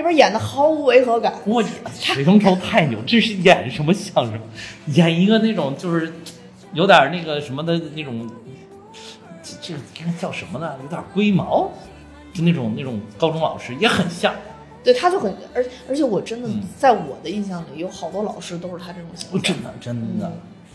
[0.03, 4.39] 边演的毫无违和感，我水中头太牛，这是演什么相声？
[4.87, 6.13] 演一个那种就是
[6.73, 8.29] 有点那个什么的那种，
[9.41, 10.75] 这这应该叫什么呢？
[10.83, 11.71] 有点龟毛，
[12.33, 14.33] 就那种那种高中老师也很像。
[14.83, 20.31] 对，他就很，而而且我真的嗯在我的印象里有好多老师都是他这种形象，我真的真的，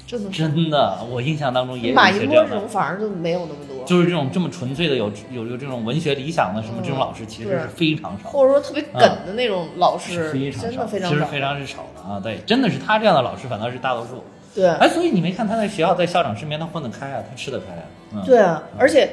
[0.08, 0.30] 真的。
[0.30, 2.68] 真的，我印象当中也有马一些这样的一波这种。
[2.68, 8.30] 反而就没有那么多，就是这种这么纯粹的有有有这种文学理想的什么嗯这种老师，其实是非常少的。
[8.30, 11.14] 或者说特别梗的那种老师，是非常真少，的非常少。
[11.14, 12.18] 其实非常是少的啊。
[12.18, 14.24] 对，真的是他这样的老师反倒是大多数。
[14.54, 17.84] 对哎，所以你没看他在学校在校长身边他混得开啊，他吃得开啊。
[18.14, 19.10] 嗯，对啊，而且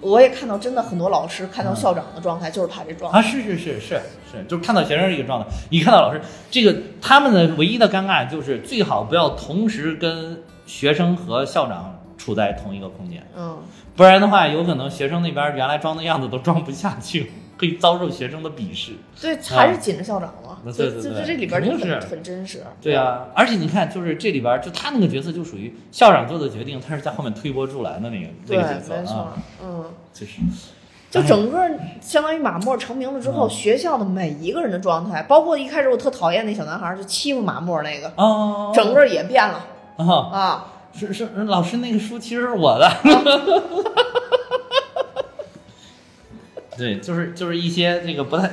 [0.00, 3.18] 我也看到真的很多老师看到校长的状态就是怕这状态。
[3.18, 13.58] 啊，是是是是是，就是看到学生这个状态，一看到老师，这个他们的唯一的尴尬就是最好不要同时跟学生和校长处在同一个空间，嗯，
[13.96, 18.92] 不然的话，有可能学生那边原来装的样子都装不下去，会遭受学生的鄙视。
[19.20, 20.58] 对，还是紧着校长嘛。
[20.64, 22.62] 对就对对这里边就很是很真实。
[22.82, 29.84] 对啊，而且你看，就是这里边就他那个角色就属于校长做的决定，他是在后面推波助澜的那个那对，个角色没错啊，，嗯。
[30.12, 30.32] 就是
[31.10, 31.58] 就整个
[32.00, 40.66] 相当于马莫成名了之后，嗯学校的每一个人的状态，包括一开始我特讨厌那小男孩，就欺负马莫那个，哦，整个也变了啊，啊。
[40.92, 42.90] 是是老师那个书其实是我的。
[46.80, 48.50] 对，就是就是一些这个不太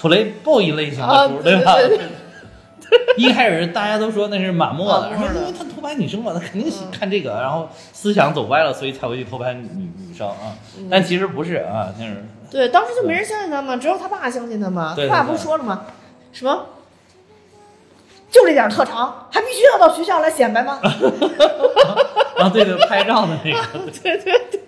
[0.00, 1.74] playboy 类型的图，对，吧？
[3.16, 9.66] 一开始大家都说那是马莫的，马莫的说因为他偷拍女生嘛，他肯定喜嗯看这个，然后思想走歪了，所以才会去偷拍女
[10.08, 10.56] 女生啊。
[10.78, 14.94] 嗯但其实不是啊，那是对，当时就没人相信他嘛，只有他爸相信他嘛。
[14.96, 15.86] 他爸不是说了吗？
[16.32, 16.66] 什么？
[18.32, 20.80] 就这点特长，还必须要到学校来显摆吗？
[22.40, 23.60] 啊，对对，拍照的那个。
[24.02, 24.60] 对对对，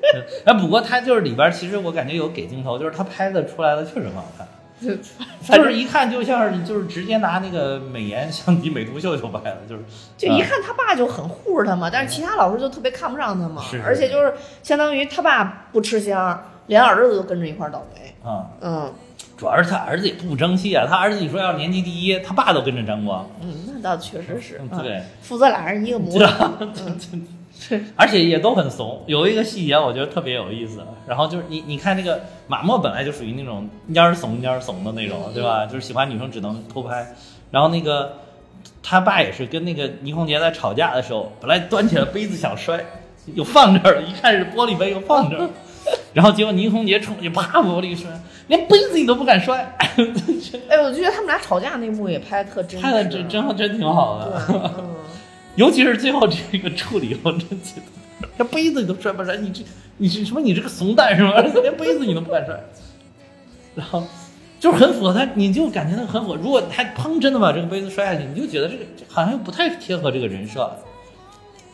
[0.44, 4.46] 哎，不过他就是里边，其实我感觉有给镜头，就是他拍的出来的确实很好看。
[5.56, 9.82] 就是一看就像是就是直接拿那个美颜相机、美图秀秀拍的，就是
[10.18, 18.14] 就一看他爸就很护着他嘛，但是其他老师就特别看不上他嘛是是，而且就是相当于他爸不吃香，连儿子都跟着一块儿倒霉。
[18.28, 18.92] 啊、嗯
[19.36, 24.60] 主要是他儿子也不争气啊，他儿子你说要是年级第一，他爸都跟着沾光，嗯，那倒确实是。
[24.70, 26.58] 啊对，父子俩人一个模样。
[27.68, 29.02] 对而且也都很怂。
[29.06, 35.64] 有一个细节我觉得特别有意思，然后就是你你看那个马莫本来就属于那种蔫儿怂蔫儿怂的那种，对吧？
[35.64, 37.14] 就是喜欢女生只能偷拍，
[37.50, 38.18] 然后那个
[38.82, 42.84] 他爸也是跟那个倪虹洁在吵架的时候，本来端起来杯子想摔，
[43.34, 45.48] 又放这儿了，一看是玻璃杯又放这儿，
[46.12, 48.08] 然后结果倪虹洁冲去啪玻璃摔，
[48.46, 49.74] 连杯子你都不敢摔，
[50.68, 52.86] 哎，我就觉得他们俩吵架那幕也拍的特真实。
[52.86, 54.42] 拍的真真真挺好的。
[54.78, 54.94] 嗯，
[55.56, 59.64] 尤其是最后这个处理，我真觉得连杯子你都摔不摔，你这
[59.96, 60.40] 你是什么？
[60.40, 61.40] 你这个怂蛋是吗？
[61.62, 62.58] 连杯子你都不敢摔，
[63.74, 64.04] 然后
[64.60, 66.36] 就是很符合他，你就感觉他很符合。
[66.36, 70.70] 如果他砰真的把这个杯子摔下去，你就觉得这个好像又不太贴合这个人设。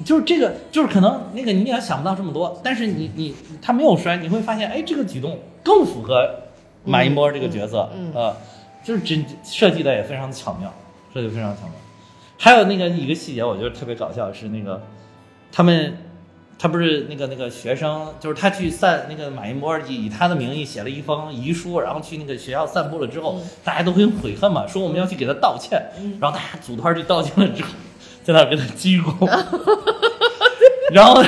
[0.04, 6.28] 就是这个，就是可能那个你也想不到这么多，但是你你他没有摔，你会发现，哎，这个举动更符合
[6.84, 8.12] 马一波这个角色，嗯嗯。
[8.14, 8.36] 呃，
[8.82, 10.72] 就是真设计的也非常巧妙，
[11.12, 11.72] 设计非常巧妙。
[12.38, 14.82] 还有那个一个细节，我觉得特别搞笑，是那个
[15.52, 15.98] 他们
[16.58, 23.46] 他不是那个那个学生，就是他去散那个马一波以以他的名义写了一封遗书，然后去那个学校散步了之后，嗯。
[23.62, 26.16] 大家都很悔恨嘛，说我们要去给他道歉，嗯。
[26.18, 27.68] 然后大家组团去道歉了之后，
[28.32, 29.28] 在那给他鞠躬，
[30.92, 31.22] 然后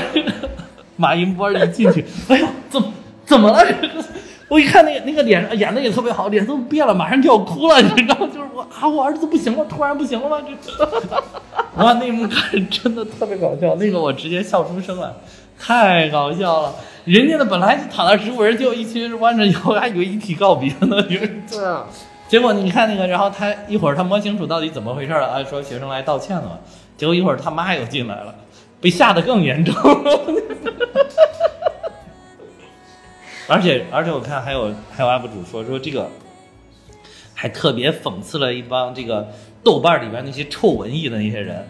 [0.96, 2.92] 马一波一进去，哎呦，怎么
[3.24, 3.66] 怎么了？
[4.48, 8.14] 我一看那个那个脸上演的也特别好，脸都变了，马上就要哭了，你知道？
[8.26, 10.38] 就是我啊，我儿子不行了，突然不行了吗？
[10.60, 10.84] 这
[11.82, 15.10] 哇，那一幕看真的特别搞笑，那个我直接笑出声来，
[15.58, 16.74] 太搞笑了。
[17.04, 21.02] 人家的本来就躺那十五人，就一群弯着腰，还以为遗体告别呢。
[21.02, 21.86] 对啊，
[22.32, 26.58] 结果你看那个，然后他一会儿他摸清楚到底怎么回事了，啊，说学生来道歉了，
[26.96, 28.34] 结果一会儿他妈又进来了，
[28.80, 29.74] 被吓得更严重。
[33.46, 36.08] 而且而且我看还有还有 UP 主说说这个，
[37.34, 39.28] 还特别讽刺了一帮这个
[39.62, 41.68] 豆瓣里边那些臭文艺的那些人，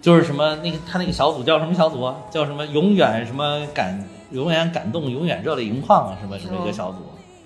[0.00, 2.16] 就是什么那个他那个小组叫什么小组啊？
[2.28, 6.96] 叫什么永远什么感永远感动永远热泪盈眶啊什么什么一个小组，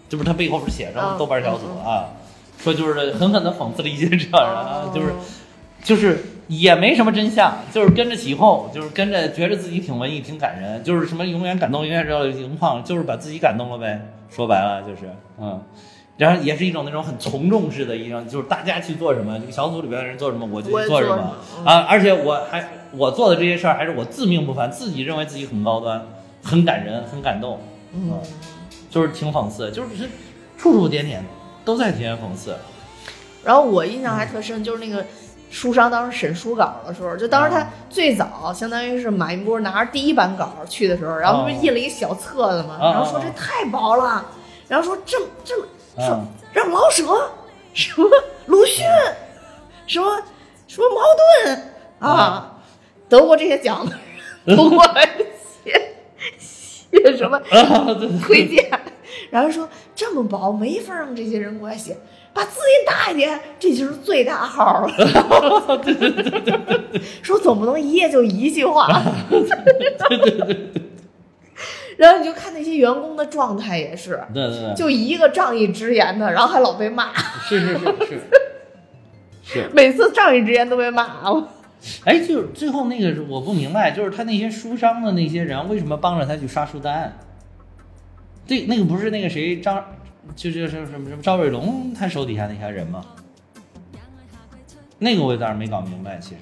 [0.08, 2.08] 这不是他背后不是写着豆瓣小组啊，
[2.58, 5.16] 说就是狠狠的讽刺了一些这样人啊，就是嗯
[5.84, 14.12] 就是也没什么真相，就是跟着起哄，就是跟着觉得自己挺文艺、挺感人，就是什么永远感动、永远热泪盈眶，就是把自己感动了呗。
[14.28, 15.62] 说白了就是，嗯，
[16.16, 21.36] 然后也是一种那种很从众式的一种，就是大家去做什么，这个小组里边的人做什么，我就做什么。
[21.64, 21.86] 啊。
[21.88, 26.04] 而且我还我做的这些事儿，还是我自命不凡，自己认为自己很高端、
[26.42, 27.60] 很感人、很感动，
[27.94, 28.18] 嗯，
[28.90, 30.08] 就是挺讽刺，就是是
[30.58, 31.24] 处处点点
[31.66, 32.56] 都在提前讽刺。
[33.44, 35.04] 然后我印象还特深，就是那个
[35.50, 44.24] 书商当时审书稿的时候，就当时他最早相当于是马一波拿着第一版稿去的时候，然后不是印了一小册子嘛，哦然后说这太薄了，
[44.68, 45.66] 然后说这么这么
[45.98, 47.04] 说嗯让老舍
[47.74, 48.08] 什么
[48.46, 48.84] 鲁迅
[49.86, 50.22] 什么
[50.66, 51.00] 什么茅
[51.44, 52.52] 盾啊。
[53.08, 53.96] 得过这些奖的
[54.44, 55.08] 人 都过来
[55.48, 55.94] 写
[56.38, 57.40] 写什么
[58.20, 58.68] 推荐，
[59.30, 61.96] 然后说这么薄，没法让这些人过来写，
[62.32, 65.82] 把字印大一点，这就是最大号了。
[67.22, 68.88] 说总不能一页就一句话。
[71.96, 77.14] 然后你就看那些员工的状态也是，对对对，就一个仗义直言的，然后还老被骂，
[77.48, 78.20] 是是是是
[79.42, 79.70] 是。
[79.72, 81.04] 每次仗义直言都被骂。
[81.22, 81.48] 了
[82.04, 87.16] 哎，就是最后那个我不明白，就是他那些书商的那些人为什么帮着他去刷书单？
[88.46, 89.84] 对，那个不是那个谁张，
[90.34, 93.04] 就就是什么什么赵瑞龙他手底下那些人吗？
[94.98, 96.36] 那个我倒是没搞明白，其实。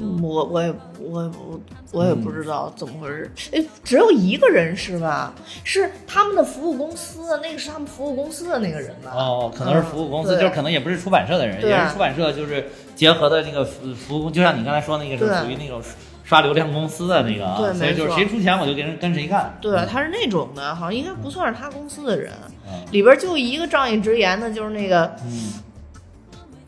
[0.00, 1.60] 嗯我我也我我
[1.92, 3.32] 我也不知道怎么回事。
[3.52, 5.34] 哎，只有一个人是吧？
[5.64, 9.12] 是他们的服务公司，那个是他们服务公司的那个人吧？
[9.14, 15.82] 哦，可能是服务公司，嗯就是可能也不是出版社的人，也是出版社，就是结合的那个服服务，就像你刚才说那个是属于那种
[16.28, 19.56] 刷流量公司的那个啊，对所以就是谁出钱我就跟人跟谁干。
[19.62, 22.30] 对，他是那种的，好像应该不算是他公司的人。
[22.66, 25.52] 嗯里边就一个仗义直言的，就是那个嗯，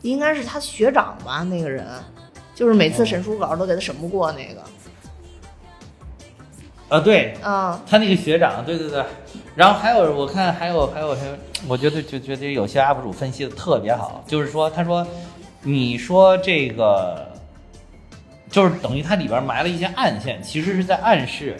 [0.01, 1.85] 应该是他学长吧，那个人，
[2.55, 4.61] 就是每次审书稿都给他审不过那个。
[6.89, 9.03] 啊对，啊，他那个学长，对对对，
[9.55, 11.33] 然后还有我看还有还有还有，
[11.67, 15.05] 我觉得就觉得有些 UP 主分析的特别好，就是说他说，
[15.61, 17.30] 你说这个，
[18.51, 21.55] 就是等于它里边埋了一些暗线，其实是在暗示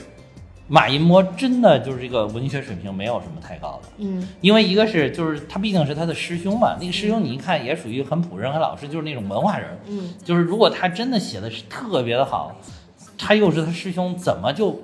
[0.67, 3.89] 马寅摸真的就是这个文学水平没有什么太高的。
[3.97, 9.67] 嗯因为一个是就是他毕竟是他的师兄嘛，那个师兄你一看也属于很朴实、很老实，就是那种文化人。
[9.88, 12.56] 嗯，就是如果他真的写的是特别的好，
[13.17, 14.82] 他又是他师兄，怎么就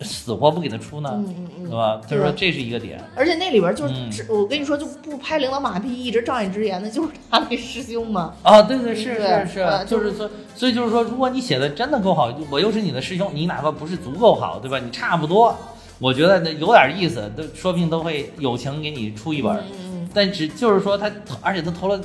[0.00, 1.10] 死活不给他出呢？
[1.14, 2.00] 嗯嗯嗯对吧？
[2.06, 3.02] 就是说这是一个点。
[3.14, 8.34] 而且那里边就是、嗯我跟你说，就不拍领导马屁，一直仗义直言的，就是 他那师兄嘛。
[8.42, 14.78] 啊，对对是对是是呃，就是说，所以就是说，如果你写的真的够好，我又是你的师兄，你哪怕不是足够好，对吧？
[14.78, 15.56] 你差不多，
[15.98, 19.56] 我觉得那有点意思，都说不定都会友情给你出一本。
[19.72, 21.10] 嗯但只就是说他，
[21.42, 22.00] 而且他投了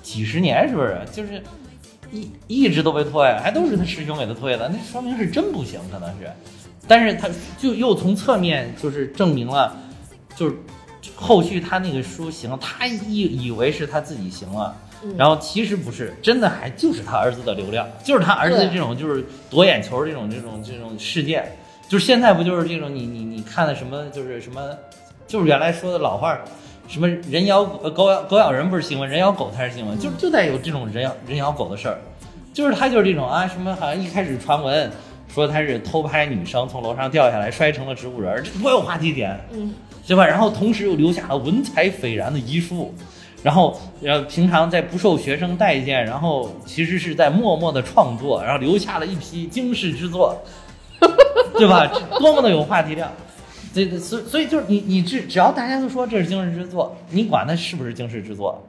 [0.00, 1.00] 几十年，是不是？
[1.12, 1.42] 就是
[2.12, 6.30] 一一直都被退，还都是他师兄给他退的，那说明是真不行，可能是。
[6.88, 9.76] 但是他就又从侧面就是证明了，
[10.36, 10.56] 就是
[11.14, 14.76] 后续他那个书行，他以以为是他自己行了。
[15.02, 15.14] 嗯。
[15.16, 21.56] 然后其实不是，真的还就是他儿子的流量，就是他儿子这种就是夺眼球这种这种这种事件，
[21.88, 24.70] 就是现在不就是这种你你你看的什么就是什么，
[25.26, 26.38] 就是原来说的老话，
[26.88, 31.98] 什么人咬狗咬狗咬人不是新闻，人咬狗才是新闻，就就在有这种人咬人咬狗的事儿，
[32.54, 34.90] 就是他就是这种啊什么好像一开始传闻
[35.36, 39.74] 说他是偷拍女生从楼上掉下来摔成了植物人儿，这多有话题点，嗯
[40.06, 40.26] 对吧？
[40.26, 42.94] 然后同时又留下了文采斐然的遗书，
[43.42, 50.34] 然后呃平常在不受学生待见，然后其实是在默默的创作，然后留下了一批惊世之作，
[51.58, 51.86] 对吧？
[51.86, 53.12] 这多么的有话题量。
[53.74, 58.66] 对对，所以所以就是你你只只要大家都说这是惊世之作，你管它是不是惊世之作？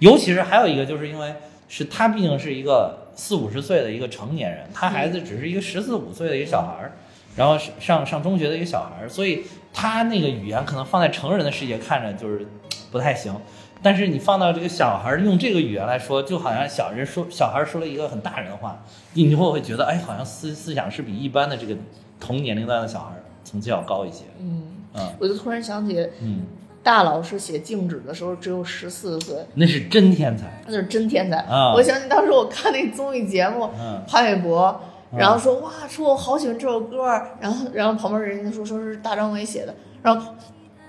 [0.00, 1.32] 尤其是还有一个，就是因为
[1.68, 6.92] 是他毕竟是一个四五十岁的一个成年人，他孩子只是一个十四五岁的一个小孩儿，
[7.36, 9.42] 然后是上上中学的一个小孩儿，所以
[9.74, 12.46] 他那个语言可能放在成人的世界看着就是
[12.92, 13.34] 不太行，
[13.82, 18.80] 但是你放到这个小孩儿用这个语言来说，就好像小人说小孩儿说了一个很大人的话，
[19.14, 21.76] 你就会觉得哎，好像思思想是比一般的这个
[22.20, 24.62] 同年龄段的小孩儿层次要高一些，嗯，
[24.94, 26.42] 嗯我就突然想起嗯，
[26.82, 31.36] 大老师写静止的时候只有十四岁，那是真天才，那是真天才。
[31.38, 31.74] 啊。
[31.74, 34.02] 我想起当时我看那综艺节目，嗯。
[34.06, 34.80] 潘玮柏，
[35.12, 35.18] 嗯。
[35.18, 37.04] 然后说哇，说我好喜欢这首歌，
[37.40, 40.34] 然后然后旁边人家说说是大张伟写的，然后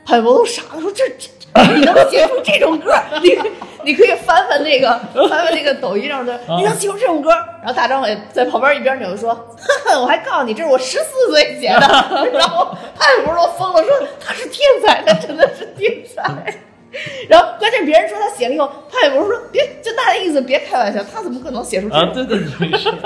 [0.10, 1.30] 潘玮柏都傻了，说这这
[1.76, 2.92] 你能写出这种歌？
[3.22, 3.38] 你
[3.84, 4.90] 你可以翻翻那个
[5.30, 7.30] 翻翻那个抖音上的，你能写出这种歌？
[7.62, 11.80] 然后大张伟在旁边一边扭说，呵呵，我还告诉你，这是我十四岁写的。
[12.34, 16.56] 然后潘玮柏都疯了，说他是天才，他真的是天才。
[17.30, 22.92] 然后关键别人说他写了以后，潘玮柏说别就大概意思别开玩笑，他怎么可能写出这啊，对对对，是。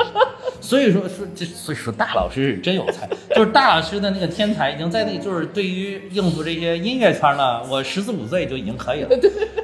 [0.62, 9.10] 所以说说这，所以说大老师是真有才， 就是大老师的那个天才已经在那，就是对于应付这些音乐圈呢，我十四五岁就已经可以了。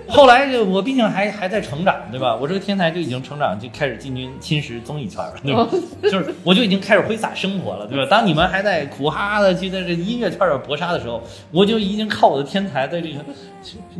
[0.10, 2.36] 后来就我毕竟还还在成长，对吧？
[2.36, 5.68] 我这个天才就已经成长，就开始进军侵蚀综艺圈了，对吧？
[6.04, 8.06] 就是我就已经开始挥洒生活了，对吧？
[8.10, 13.24] 当你们还在苦哈哈的去在这音乐圈儿搏杀的时候，我就已经靠我的天才在这个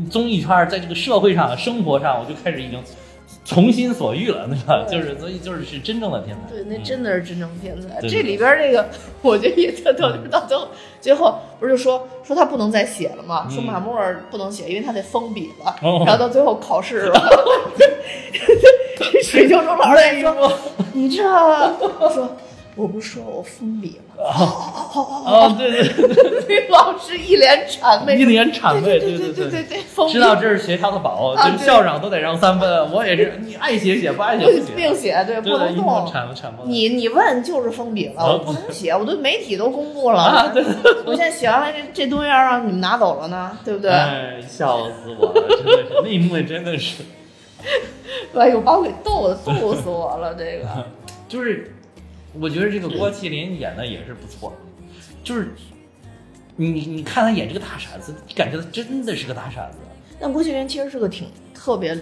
[0.10, 2.82] 综艺圈，在这个社会上、生活上，我就开始已经
[3.44, 4.86] 从心所欲了，对吧？
[4.88, 6.54] 对就是所以就是是真正的天才。
[6.54, 8.00] 对，那嗯真的是真正天才。
[8.02, 8.88] 对这里边这个，
[9.22, 10.68] 我觉得也特逗，就是到最后，
[11.02, 15.76] 最后不是就说说他不能再写了嘛，说嗯马莫尔不能写，因为他得封笔了。
[15.82, 17.14] 哦然后到最后考试了
[19.24, 20.52] 水晶钟老师在说，说，
[20.94, 22.38] 你这说，
[22.80, 24.24] 我不是说我封笔了？
[24.24, 35.86] 哦，对对对， 老师一脸谄媚，一脸谄媚，对对对对对，封笔知道这是学校的宝，校长都得让三分，我也是，你爱写写，不爱写不写，并写对不能动。
[35.86, 36.64] 谄谄媚。
[36.66, 40.50] 你你问就是封笔了，啊我不能写，我对媒体都公布了。
[41.06, 43.92] 我现在写完了，这这东西要让你们拿走了呢，对不对？
[43.92, 47.04] 哎，笑死我了，真的是那一幕真的是，
[48.36, 50.66] 哎呦，把我给逗的逗 死我了，这个。
[51.28, 51.76] 就是
[52.34, 54.54] 我觉得这个郭麒麟演的也是不错，
[55.24, 55.52] 就是
[56.56, 59.78] 你你看他演这个大傻子，你感觉他真的是个大傻子，
[60.20, 61.98] 但郭麒麟其实是个挺特别？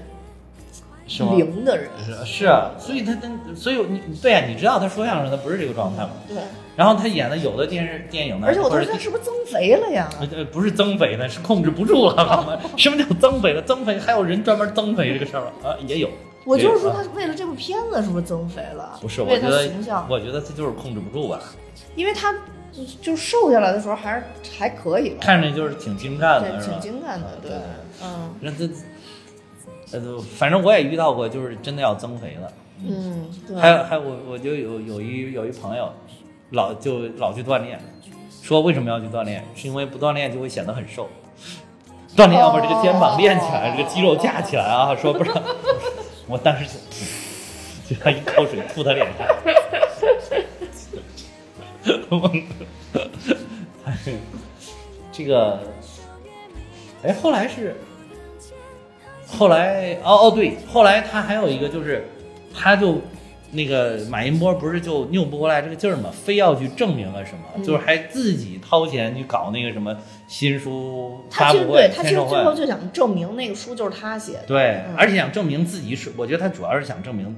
[1.08, 6.10] 灵的人，是是啊，所以他他所以你对呀、你知道他说相声他不是这个状态吗？
[6.28, 6.36] 对。
[6.76, 10.10] 然后他演的有的电视电影呢，而且我当或者时他是不是增肥了呀？
[10.20, 12.62] 呃呃不是增肥的，是控制不住了？
[12.76, 13.62] 什么叫增肥了？
[13.62, 15.52] 增肥还有人专门增肥这个事儿吗？
[15.64, 16.10] 啊，也有。
[16.48, 18.98] 我就是说，他为了这部片子是不是增肥了？
[19.02, 21.40] 不是，我觉得形象，我觉得他就是控制不住吧，
[21.94, 22.34] 因为他
[22.72, 24.24] 就就瘦下来的时候还是
[24.58, 26.80] 还可以吧，看着就是挺精干，的，挺？
[26.80, 27.60] 精干的，对对，
[28.02, 28.70] 嗯那这，
[29.92, 32.52] 呃，反正我也遇到过，就是真的要增肥了。
[32.88, 35.92] 嗯，对，还有还有，我我就有有一有一朋友，
[36.52, 37.78] 老就老去锻炼，
[38.42, 39.44] 说为什么要去锻炼？
[39.54, 41.10] 是因为不锻炼就会显得很瘦。
[42.16, 44.96] 锻炼要把这个肩膀练起来，哦这个肌肉架起来啊！
[44.96, 45.34] 说不然，
[46.28, 46.72] 我当时就
[47.96, 49.28] 就他一口水吐他脸上。
[55.12, 55.60] 这个，
[57.04, 57.76] 哎，后来是，
[59.26, 62.06] 后来哦哦对，后来他还有一个就是，
[62.54, 63.02] 他就
[63.52, 67.64] 那个马云波不是就拗不过来这个劲儿嘛，非要去证明了什么，嗯。
[67.64, 69.96] 就是还自己掏钱去搞那个什么
[70.28, 72.10] 新书发布会他其。
[72.10, 74.96] 实最后就想证明那个书就是他写的，对，嗯。
[74.98, 77.36] 而且想证明自己水，我觉得他主要是想证明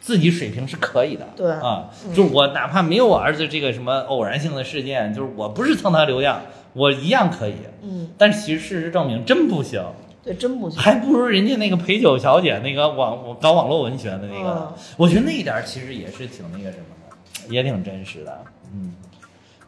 [0.00, 1.28] 自己水平是可以的。
[1.36, 1.52] 对。
[1.52, 2.12] 啊，嗯。
[2.12, 7.54] 就是我哪怕没有我儿子这个什么偶然性的事件，就是我不是蹭他流量，我一样可以。
[7.82, 9.82] 嗯，但是其实事实证明真不行，
[10.22, 18.44] 对，真不行，还不如人家那个陪酒小姐那个网我搞网络文学的那个，嗯我觉得那一点儿其实也是挺那个什么的，也挺真实的。
[18.72, 18.94] 嗯，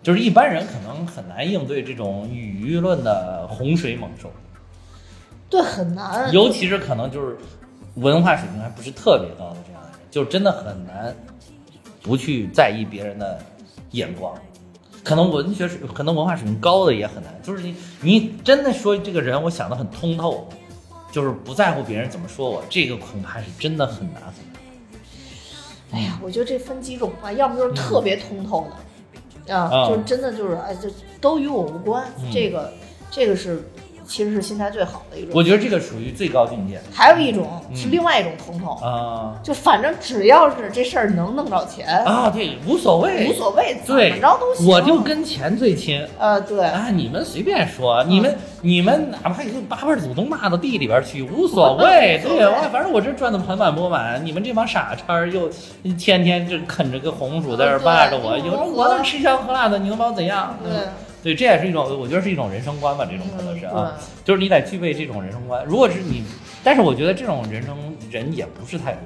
[0.02, 4.30] 就是一般人可能很难应对这种舆论的洪水猛兽。
[5.48, 7.36] 对，很难，尤其是可能就是
[7.94, 11.14] 文化水平还不是特别高的这样的人，就真的很难
[12.02, 13.38] 不去在意别人的
[13.92, 14.34] 眼光。
[15.04, 17.34] 可能文学水，可能文化水平高的也很难。
[17.42, 20.48] 就是你，你真的说这个人，我想的很通透，
[21.10, 24.62] 就是不在乎别人怎么说我，这个恐怕是真的很难很难。
[25.92, 28.66] 哎呀，我觉得这分几种吧，要么就是特别通透
[29.46, 30.88] 的，啊，啊就是真的就是哎，就
[31.20, 32.72] 都与我无关，嗯这个
[33.10, 33.62] 这个是
[34.12, 35.30] 其实是心态最好的一种。
[35.34, 44.68] 我觉得这个属于最高境界还有一种嗯是另外一种通透，啊就反正只要是这事儿能弄着钱，啊，对，无所谓，无所谓，怎对么着都行。
[44.68, 46.06] 我就跟钱最亲。
[46.18, 52.20] 啊，对，啊，你们随便说，你们你们哪怕就八辈祖宗骂到地里边去，无所 谓。
[52.22, 55.48] 对，我反正我这赚的盆满钵满，你们这帮傻叉儿又
[55.98, 60.58] 天天就啃着个红薯在这儿霸着我，有对我能吃香喝辣的，你能把我怎样？
[60.62, 60.70] 对，
[61.22, 65.64] 对，这也是一种，我觉得是一种人生观吧，这种可能是啊，就是你得具备这种人生观。
[65.64, 66.24] 如果是你，
[66.64, 67.76] 但是我觉得这种人生
[68.10, 69.00] 人也不是太多，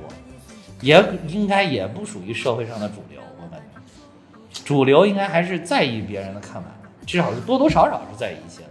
[0.81, 6.69] 也应该也不属于社会上的主流，我感觉，主流应该还是在意别人的看法，
[7.07, 8.69] 至少是多多少少是在意一些的。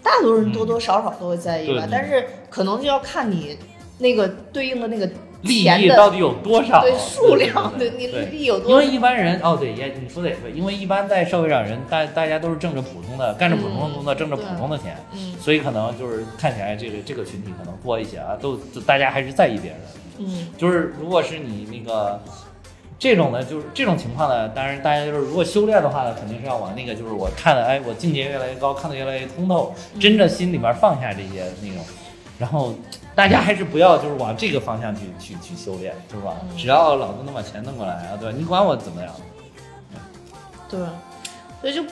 [0.00, 3.58] 大多数人多多少少都会在意吧，但是可能就要看你
[3.98, 5.10] 那个对应的那个
[5.42, 6.80] 利益到底有多少？
[6.80, 8.82] 对数量，对对你利益有多少？
[8.82, 19.86] 因为一般人哦，对，也你说的也对，因为一般在社会上人，大大家都是挣着普通的，干着普通的工作，挣着普通的钱，嗯所以可能就是看起来这个这个群体可能多一些啊，都都大家还是在意别人的。
[20.20, 22.20] 嗯就是如果是你那个
[22.98, 31.84] 这种呢，就是这种情况呢，当然大家就是如果修炼的话呢，肯定是要往那个就是我看的，哎，我境界越来越高，看得越来越通透，真的心里面放下这些那种，
[32.38, 32.74] 然后
[33.14, 36.36] 大家还是不要就是往这个方向去去去修炼，是吧？
[36.42, 38.36] 嗯只要老子能把钱弄过来啊，对吧？
[38.38, 39.12] 你管我怎么样？
[40.70, 40.78] 对，
[41.60, 41.90] 所以就不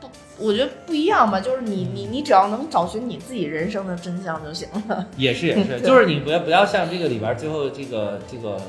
[0.00, 0.08] 不，
[0.46, 5.06] 我觉得不一样吧，就是你你你只要能找寻你自己人生的真相就行了。
[5.16, 8.60] 也是 也是，就是你不要不要像这个里边最后这个这个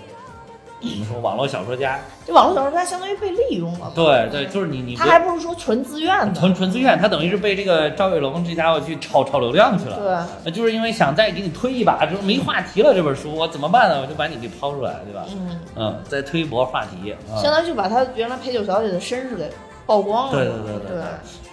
[1.03, 6.39] 说，网络小说家，这网络小说家相当于被利用了，对对，就是你你他还不如说纯自愿的。
[6.39, 9.97] 纯纯自愿，他等于是被这个赵伟龙这家伙去炒炒流量去了。
[9.97, 14.01] 对，呃，就是因为想再给你推一把，就是没话题了这本书，我怎么办呢？
[14.01, 15.25] 我就把你给抛出来，对吧？
[15.31, 17.41] 嗯，嗯，再推一波话题啊。
[17.41, 19.49] 相当于就把他原来陪酒小姐的身世给
[19.85, 20.31] 曝光了。
[20.31, 21.03] 对对对对对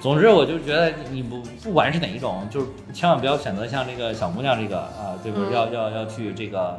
[0.03, 5.49] 总之，我就觉得你不不管是哪一种，就是千万不要选择像这个小姑娘这个啊，对不对？
[5.49, 6.79] 嗯要要要去这个，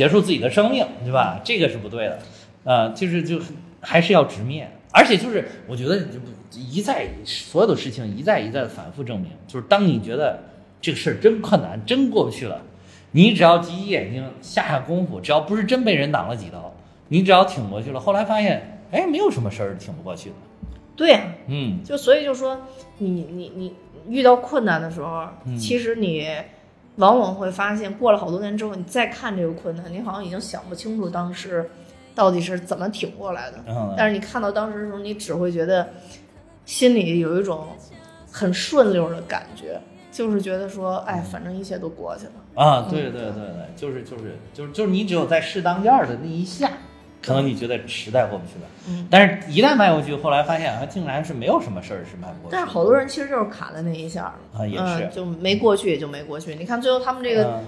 [0.00, 1.42] 结束自己的生命，对吧？
[1.44, 2.18] 这个是不对的，
[2.64, 3.38] 呃，就是就
[3.82, 10.38] 还是要直面，而且就是我觉得就不一再所有的事情一再一再的反复证明，就是当你觉得
[10.80, 12.62] 这个事儿真困难，真过不去了，
[13.10, 16.74] 你只要挤挤眼睛，下下功夫，只要不是真被人挡了几刀，
[17.08, 20.36] 你只要挺过去了，后来发现，哎，没有什么事儿是挺不过去的，
[20.96, 21.84] 对呀、嗯。
[21.84, 22.58] 就所以就说
[22.96, 23.74] 你你你
[24.08, 25.58] 遇到困难的时候，嗯。
[25.58, 26.26] 其实你
[27.00, 31.68] 往往会发现，过了好多年之后，你再看这个困难，你好像已经想不清楚当时
[32.14, 33.58] 到底是怎么挺过来的。
[33.66, 35.88] 嗯，但是你看到当时的时候，你只会觉得
[36.64, 37.66] 心里有一种
[38.30, 39.80] 很顺溜的感觉，
[40.12, 42.32] 就是觉得说，哎，反正一切都过去了。
[42.54, 46.70] 啊，对对对对，就是就是就是就是你只有在适当样的那一下，
[47.22, 52.52] 可能你觉得实在过不去了，嗯，但是一旦迈过去，后来发现啊，竟然是没有什么事儿是迈不过去。
[52.52, 56.54] 但是好多人其实就是卡在那一下了，啊也是嗯，就没过去也就没过去。
[56.54, 57.64] 你看最后他们这个嗯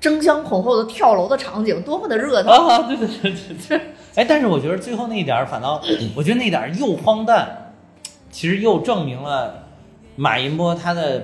[0.00, 2.52] 争相恐后的跳楼的场景，多么的热闹！
[2.66, 3.80] 啊， 对对对对对，
[4.16, 5.80] 哎，但是我觉得最后那一点儿反倒，
[6.14, 7.72] 我觉得那一点儿又荒诞，
[8.30, 9.64] 其实又证明了
[10.16, 11.22] 马寅波他的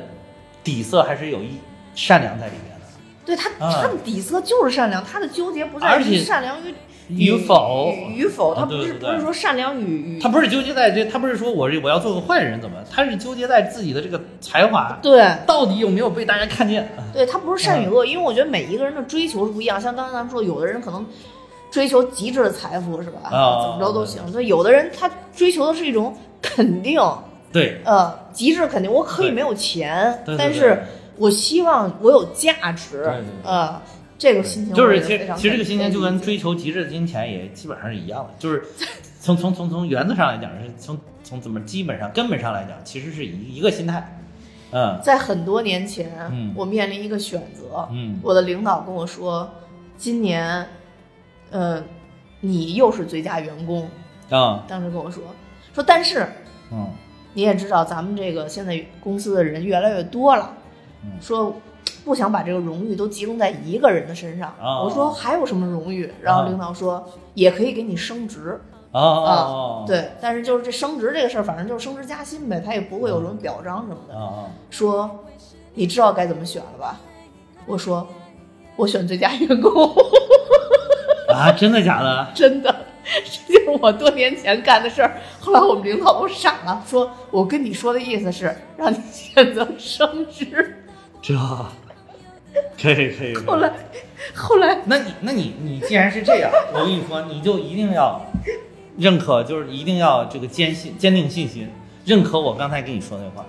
[0.64, 1.59] 底色还是有一
[1.95, 2.87] 善良在里面的。
[3.24, 6.74] 对他，啊他的底色就是善良，他的纠结不在于善良于
[7.09, 16.88] 与否与与否，他啊不是不是说善良与与他不是纠结在这，他不是说我这我要做个坏人怎么，他是纠结在自己的这个才华对到底有没有被大家看见。
[17.12, 19.80] 对，他不是善与恶，因为我觉得每一个人的追求是不一样。
[19.80, 21.05] 像刚才咱们说，有的人可能
[21.70, 23.20] 追求极致的财富，是吧？
[23.24, 24.26] 啊怎么着都行。
[24.30, 27.00] 所以有的人他追求的是一种肯定，
[27.53, 28.90] 对，呃，极致肯定。
[28.90, 30.82] 我可以没有钱，但是
[31.16, 33.82] 我希望我有价值，对对对呃，
[34.23, 38.62] 这个心情就是其实其实这个心情就跟追求极致的金钱也基本上是一样的，就是
[39.20, 44.20] 从从从从原则上来讲是从从怎么基本上根本上来讲，其实是一一个心态。
[44.70, 49.51] 嗯在很多年前，嗯我面临一个选择，嗯我的领导跟我说，
[49.97, 50.68] 今年，
[51.51, 51.83] 呃，
[52.43, 53.89] 你又是最佳员工。
[54.31, 55.25] 啊当时跟我说
[55.75, 56.29] 说，但是
[56.70, 56.89] 嗯
[57.35, 60.55] 你也知道，咱们这个现在公司的人越来越多了，
[61.05, 61.61] 嗯说
[62.05, 64.49] 不想把这个荣誉都集中在一个人的身上。
[64.61, 66.12] 啊我说还有什么荣誉？
[66.20, 68.61] 然后领导说、也可以给你升职
[68.91, 74.14] 啊啊啊，对，但是就是这升职这个事儿，反正就是升职加薪呗，他也不会有什么表彰什么的。
[74.14, 75.24] 啊说
[75.74, 77.01] 你知道该怎么选了吧？
[77.66, 78.07] 我说
[78.76, 79.95] 我选最佳员工，
[81.28, 82.28] 啊啊，真的假的？
[82.35, 82.74] 真的。
[83.05, 85.16] 这就是我多年前干的事儿。
[85.41, 90.82] 后来我们领导都傻了，说：“我跟你说的意思是让你 选择升职。
[91.23, 91.35] 这
[92.83, 93.73] 可以可以。”后来，
[94.35, 98.20] 后来那你那你你既然是这样，我跟你说，你就一定要
[98.99, 101.70] 认可，就是一定要这个坚信坚定信心，
[102.05, 103.47] 认可我刚才跟你说那话。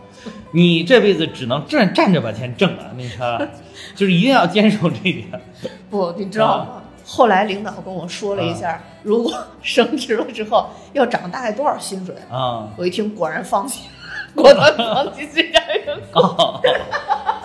[0.51, 3.49] 你这辈子只能站站着把钱挣了，那个
[3.95, 5.41] 就是一定要坚守这一点。
[5.89, 6.83] 不，你知道吗？
[7.05, 13.89] 后来领导跟我说了一下，如果升职了之后要涨大概多少薪水，啊我一听果然放弃，
[14.33, 16.61] 果断放弃这家员工。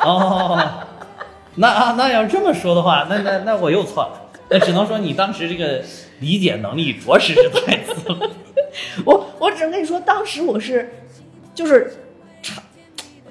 [0.08, 0.86] 哦哦，
[1.56, 4.30] 那啊那要这么说的话，那那那我又错了。
[4.50, 5.84] 那只能说你当时这个
[6.20, 8.30] 理解能力着实是太次了。
[9.04, 10.90] 我我只能跟你说，当时我是
[11.54, 11.92] 就是
[12.40, 12.62] 长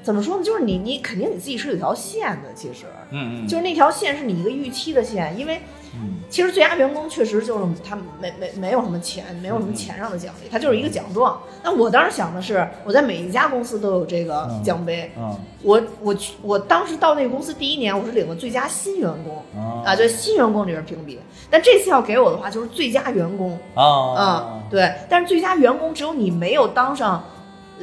[0.04, 0.44] 怎么说呢？
[0.44, 5.60] 就是你你肯定你自己是有条线的，其实嗯嗯，就是那条线是你一个预期的线，因为
[6.00, 11.42] 嗯其实最佳员工确实就是他没没没有什么钱，没有什么钱上的奖励，他就是一个奖状。
[11.64, 15.10] 那我当时想的是，我在每一家公司都有这个嗯奖杯。
[15.18, 15.34] 嗯
[15.64, 21.18] 我我去我当时到那个公司第一年，我是领了最佳新员工啊啊，就新员工里边评比。
[21.50, 23.58] 但这次要给我的话，就是最佳员工。
[23.74, 23.84] 啊
[24.16, 27.24] 啊，对，但是最佳员工只有你没有当上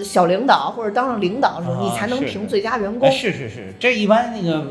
[0.03, 3.09] 小领导或者当上领导的时候，啊你才能评最佳员工。
[3.09, 3.13] 哎，。
[3.13, 4.67] 是是是，这一般那个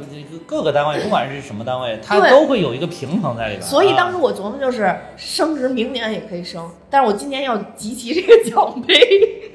[0.46, 3.62] 各个单位，不管是什么单位，它都会有一个平衡在里边。
[3.62, 8.96] 所以当时啊我琢磨就是升职，明年也可以升，但是我今年要集齐这个奖杯，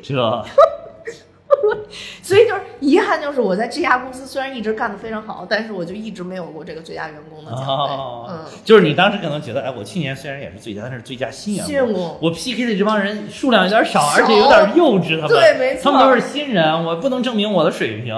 [0.03, 0.15] 这
[2.23, 7.65] 所以就是遗憾，就是我在这家公司虽然一直干得非常好，但是我就一直没有过这个最佳员工的奖杯。
[7.67, 18.15] 哦嗯，就是你当时可能觉得，哎，我去年虽然也是最佳，但是最佳新员新员工我 PK 的这帮人数量有点少，少而且有点幼稚，他们对没错他们都是新人，我不能证明我的水平。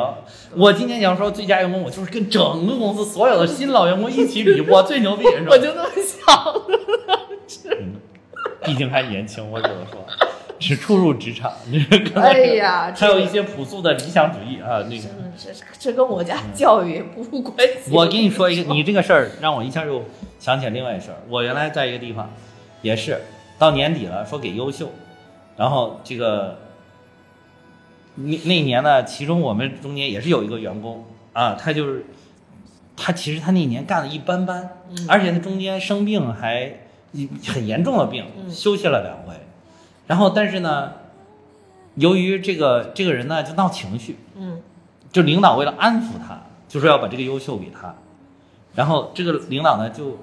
[0.57, 5.57] 我今年要说最佳员工，我就是跟整个公司所有的新老员工一起比， 我最牛逼，我？
[5.57, 6.81] 就那么想的。
[7.79, 7.95] 嗯
[8.63, 10.05] 毕竟还年轻，我只能说，
[10.61, 11.53] 是初入职场，
[11.89, 15.09] 这个哎呀，还有一些朴素的理想主义啊，那个。
[15.37, 17.91] 这这跟我家教育也不无关系。
[17.91, 20.05] 我跟你说一个，你这个事儿让我一下又
[20.39, 21.17] 想起来另外一事儿。
[21.31, 22.31] 我原来在一个地方，
[22.83, 23.23] 也是
[23.59, 24.91] 到年底了，说给优秀，
[25.57, 26.59] 然后这个
[28.17, 32.05] 那那一年呢，其中我们中间也是有一个员工啊，他就是
[32.95, 34.77] 他他其实他那一年干的一般般，
[35.09, 36.71] 而且他中间生病还
[37.47, 39.40] 很严重的病，休息了两回。
[40.11, 40.93] 然后但是呢，
[41.95, 44.61] 由于这个这个人呢就闹情绪，嗯
[45.13, 46.37] 就领导为了安抚他，
[46.69, 47.95] 就说要把这个优秀给他。
[48.75, 50.19] 然后这个领导呢就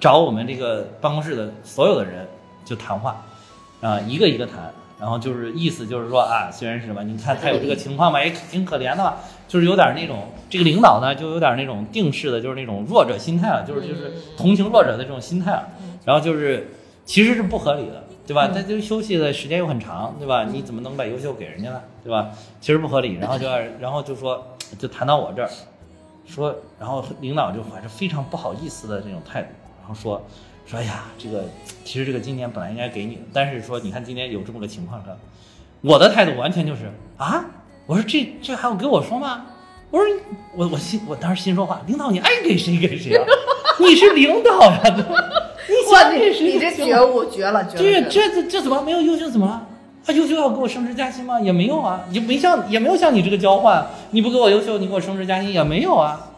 [0.00, 2.26] 找我们这个办公室的所有的人
[2.64, 3.24] 就谈话，
[3.80, 4.72] 啊，一个一个谈。
[4.98, 15.68] 然后就是意思就是说啊，虽然是什么，你看他有这个情况吧，也挺可怜的吧，就是有点那种这个领导呢，就有点那种定式的，就是那种弱者心态了，就是就是同情弱者的这种心态了。
[16.04, 16.72] 然后就是
[17.04, 18.48] 其实是不合理的，对吧？
[18.48, 20.44] 他就休息的时间又很长，对吧？
[20.44, 22.30] 你怎么能把优秀给人家呢，对吧？
[22.60, 23.14] 其实不合理。
[23.14, 25.50] 然后就要然后就说就谈到我这儿，
[26.26, 29.48] 说然后领导就怀着非常不好意思的这种态度，
[29.80, 30.24] 然后说
[30.66, 31.44] 说哎呀，这个
[31.84, 35.16] 其实这个今年本来应该给你的，但是说你看今年有这么个情况上，
[35.80, 37.44] 我的态度完全就是啊，
[37.86, 39.46] 我说这这还要给我说吗？
[39.90, 40.06] 我说
[40.54, 43.24] 我我心我当时心说话，领导你爱给谁给谁啊，
[43.78, 45.14] 你是领导呀，对吧？
[45.20, 45.51] 你
[45.92, 48.08] 哇，你你这觉悟绝了，绝了！
[48.10, 49.52] 这这这这怎么没有优秀怎么了？
[49.52, 51.40] 啊优秀要给我升职加薪吗？
[51.40, 56.32] 也没有啊，也没像也没有像你这个交换，你不给我优秀，你给我升职加薪也没有啊，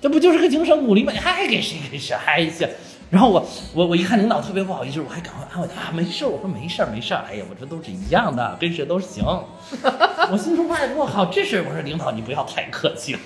[0.00, 1.12] 这不就是个精神鼓励吗？
[1.12, 2.16] 你还给谁给谁？
[2.26, 2.68] 哎呀，
[3.10, 9.24] 然后我我我一看领导特别不好意思，我还赶快安慰他啊，没事儿，我说没事儿没事儿，哎呀，我这都是一样的，跟谁都行。
[10.32, 13.20] 我心说哎，我靠，这事儿我说领导你不要太客气了，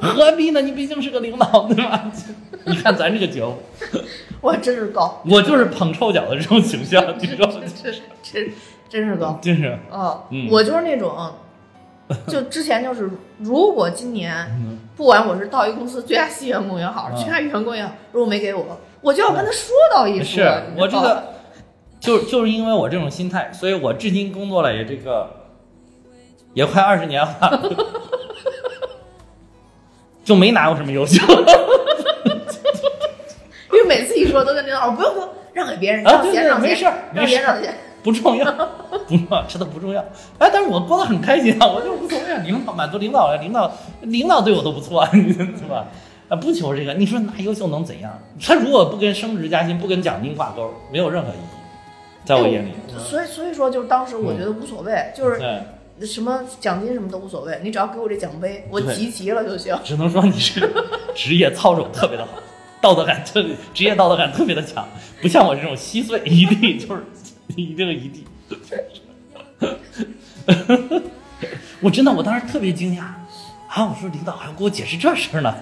[0.00, 0.60] 何必呢？
[0.62, 2.10] 你毕竟是个领导对吧？
[2.66, 3.56] 你看咱这个觉悟，
[4.40, 7.60] 我真是高，我就是捧臭脚的这种形象，你知道吗？
[7.82, 8.52] 真真
[8.88, 9.38] 真是高。
[9.42, 9.78] 真是。
[9.90, 11.32] 哦，嗯我就是那种，
[12.26, 20.24] 就之前就是，如果今年嗯不管我是到一个公司最佳新员工也好，嗯其他员工也好，如果没给我，我就要跟他说道一说。
[20.24, 21.22] 是我这个，
[22.00, 25.30] 就就是因为我这种心态，所以我至今工作了也这个
[26.54, 27.70] 也快二十年了，
[30.24, 31.22] 就没拿过什么优秀。
[33.72, 37.74] 因为每次一说都跟领导说不用不用，让给别人，啊对对让钱让钱，没事儿让没事儿钱让钱。
[38.02, 38.44] 不重要，
[39.06, 40.00] 不重要，这都不重要。
[40.38, 42.40] 哎，但是我过得很开心啊，我就无所谓啊。
[42.44, 43.70] 领导满足领导了，领导
[44.02, 45.86] 领导对我都不错，你是吧？
[46.28, 48.18] 啊，不求这个，你说拿优秀能怎样？
[48.40, 52.70] 他如果不跟升职加薪、不跟奖金挂钩，没有任何意义，在我眼里。
[52.98, 59.78] 所以所以说，就是当时我觉得无所谓，就是对，什么奖金什么都无所谓，你只要给我这奖杯，我集齐了就行。
[59.84, 60.68] 只能说你是
[61.14, 62.32] 职业操守特别的好，
[62.80, 64.88] 道德感特别，职业道德感特别的强，
[65.20, 67.02] 不像我这种稀碎一地 就是
[67.54, 68.24] 一定一地。
[71.80, 73.04] 我真的，我当时特别惊讶
[73.74, 73.84] 啊！
[73.84, 75.52] 我说领导还要给我解释这事儿呢。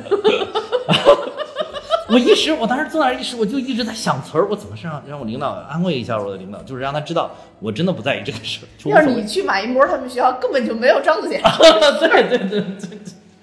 [2.09, 8.69] 我一时，我当时坐那儿一时，我就一直在想词儿，我怎么是让让我领导安慰一下我的领导，就是让他知道我真的不在意这个事儿。
[8.91, 11.41] 要是你去马一模他们学校，根本就没有张子贤。
[12.01, 12.61] 对对对对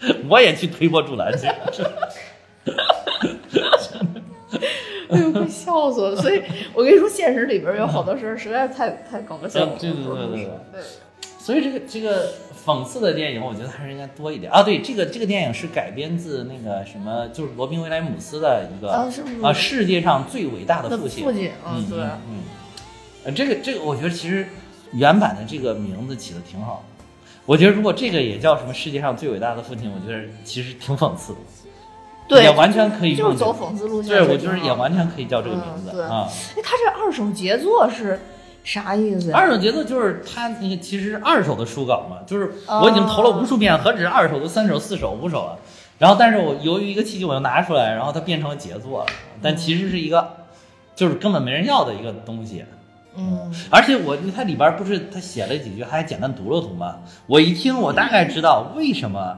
[0.02, 1.48] 对，我也去推波助澜去。
[5.10, 6.16] 哎呦，快笑死我了！
[6.16, 9.76] 所以我跟你说，现实里边有好多事儿实在太太搞笑了。
[9.80, 10.82] 对对对对对对
[11.40, 12.34] 所以这个这个
[12.66, 14.62] 讽刺的电影，我觉得还是应该多一点啊。
[14.62, 21.24] 对，这个这个电影是改编自那个什么，就是罗宾威莱姆斯的一个啊是是啊世界上最伟大的的父亲。
[21.24, 22.44] 父亲，嗯对，嗯嗯，
[23.24, 24.50] 呃，这个这个，我觉得其实
[24.92, 26.84] 原版的这个名字起的挺好。
[27.46, 31.40] 我觉得如果这个也叫什么世界上最伟大的父亲，我觉得其实挺讽刺的。
[32.28, 34.12] 对，也完全可以就是走讽刺路线。
[34.12, 36.30] 对，我觉得也完全可以叫这个名字、啊。
[36.56, 38.20] 哎，他这二手杰作是
[38.64, 39.38] 啥意思呀？
[39.38, 45.58] 二手节奏就是他那个其实是二手的书稿嘛，就是我已经投了无数遍，何止二手，都三手、四手、五手了。
[45.98, 49.06] 然后，但是我由于一个契机，我又拿出来，然后它变成了杰作了。
[49.42, 50.30] 但其实是一个，
[50.96, 52.64] 就是根本没人要的一个东西。
[53.18, 57.00] 嗯，而且我它里边不是他写了几句，还简单读了读吗。
[57.28, 59.38] 我一听，我大概知道为什么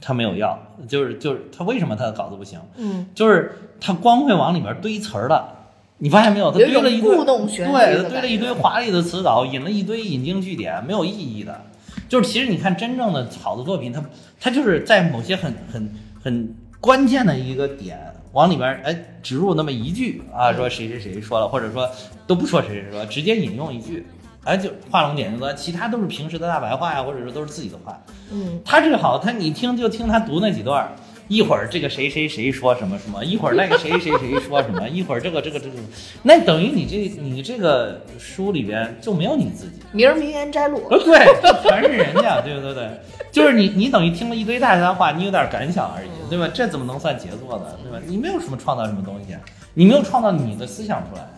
[0.00, 5.61] 他没有要，就是就是他为什么他的稿子不行，嗯，就是他光会往里面堆词儿了。
[6.02, 6.50] 你发现没有？
[6.50, 11.60] 他堆了一堆故弄玄虚对，他堆了一堆华丽的词藻，引了一堆引经据典，没有意义的。
[12.08, 14.04] 就是其实你看真正的好的作品，它
[14.40, 15.88] 它就是在某些很很
[16.20, 17.96] 很关键的一个点
[18.32, 18.92] 往里边儿哎
[19.22, 21.88] 植入那么一句啊，说谁谁谁说了，或者说
[22.26, 24.04] 都不说谁谁说，直接引用一句，
[24.42, 28.02] 哎就画龙点睛的，其他都是平时的大白话呀，或者说都是自己的话。
[28.32, 30.92] 嗯，他这个好，他你听就听他读那几段儿，
[31.28, 35.76] 一会儿这个谁谁谁说什么什么，一会儿那个谁谁谁说什么， 一会儿这个这个这个，
[36.22, 40.82] 那等于你这你这个书里边就没有你自己，名儿名言摘录。
[40.90, 42.90] 呃，对，就全是人家，对对对，
[43.32, 46.48] 就是你你等于听了一堆大家话，你有点感想而已，对吧？
[46.52, 47.66] 这怎么能算杰作呢？
[47.82, 47.98] 对吧？
[48.06, 49.36] 你没有什么创造什么东西，
[49.74, 51.28] 你没有创造你的思想出来，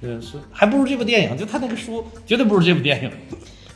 [0.00, 3.10] 对，是还不如这部电影，就他那个书绝对不如这部电影。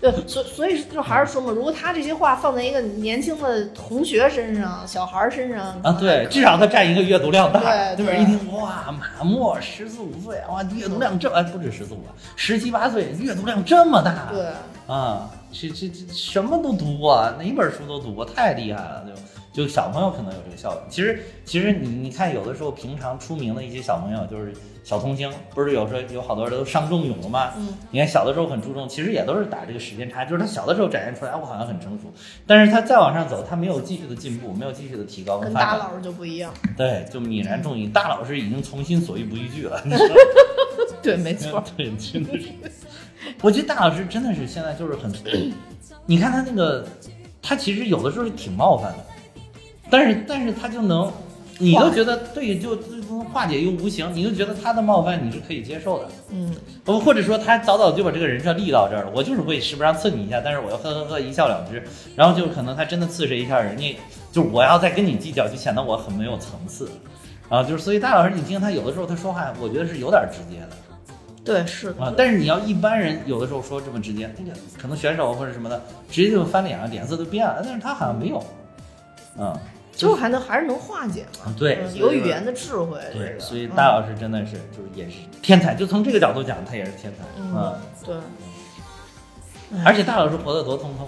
[0.01, 7.61] 对，所所以就还是说嘛，如果他这些话放在一个年轻的同学身上、小孩儿身上啊，对，至少他占一个阅读量大，
[7.96, 8.12] 对吧？
[8.12, 12.03] 一听哇，马默十四五岁，哇，阅读量这哎不止十四五，
[12.36, 14.46] 十七八岁，阅读量这么大，对，
[14.86, 19.20] 啊，这这这什么都读啊，哪本书都读过，太厉害了，对吧？
[19.53, 20.80] 就小朋友可能有这个效应。
[20.88, 24.55] 其实其实你你看，有的时候平常出名的一些小朋友，就是
[24.89, 27.53] 小童星，不是有时候有好多人都上重勇了吗？
[27.59, 32.11] 嗯，你看小的时候很注重，其实也都是打这个时间差，就是他小的时候展现出来，我好像很成熟，
[32.47, 35.53] 但是他再往上走，他没有继续的进步，没有继续的提高跟。
[35.53, 36.51] 大老师就不一样。
[36.74, 37.86] 对，就泯然众矣。
[37.89, 39.78] 大老师已经从心所欲不逾矩了。
[41.03, 41.62] 对，没错。
[41.76, 42.49] 对，真的是。
[43.43, 45.12] 我觉得大老师真的是现在就是很，
[46.07, 46.82] 你看他那个，
[47.43, 49.05] 他其实有的时候是挺冒犯的，
[49.91, 51.12] 但是但是他就能，
[51.59, 52.76] 你都觉得对，就
[53.32, 56.09] 化解又无形，你就觉得他的冒犯你是可以接受的。
[56.30, 56.54] 嗯，
[56.86, 61.82] 或或者说他早早就把这个人设立到这儿了，我就是会时不常刺你一下，但是我要呵呵呵一笑了之，
[62.16, 63.96] 然后就可能他真的刺谁一下，人家
[64.32, 66.88] 就我要再跟你计较，就显得我很没有层次。
[67.48, 70.68] 啊，就是所以大老师，你听他有的时候他说话，我觉得是有点直接的。
[71.44, 77.62] 对，是啊，但是你要一般人有的时候说这么直接，那个可能选手或者什么的，直接就翻脸了，脸色都变了。
[77.64, 78.44] 但是他好像没有，
[79.38, 79.56] 嗯，
[79.99, 81.53] 就还能还是能化解嘛。
[81.59, 82.99] 对，有语言的智慧。
[83.12, 87.24] 对，所以大老师真的是就是也是天才，就从这个角度讲，他也是天才。
[87.36, 87.74] 嗯，
[88.05, 88.16] 对。
[89.84, 91.07] 而且大老师活得多通透，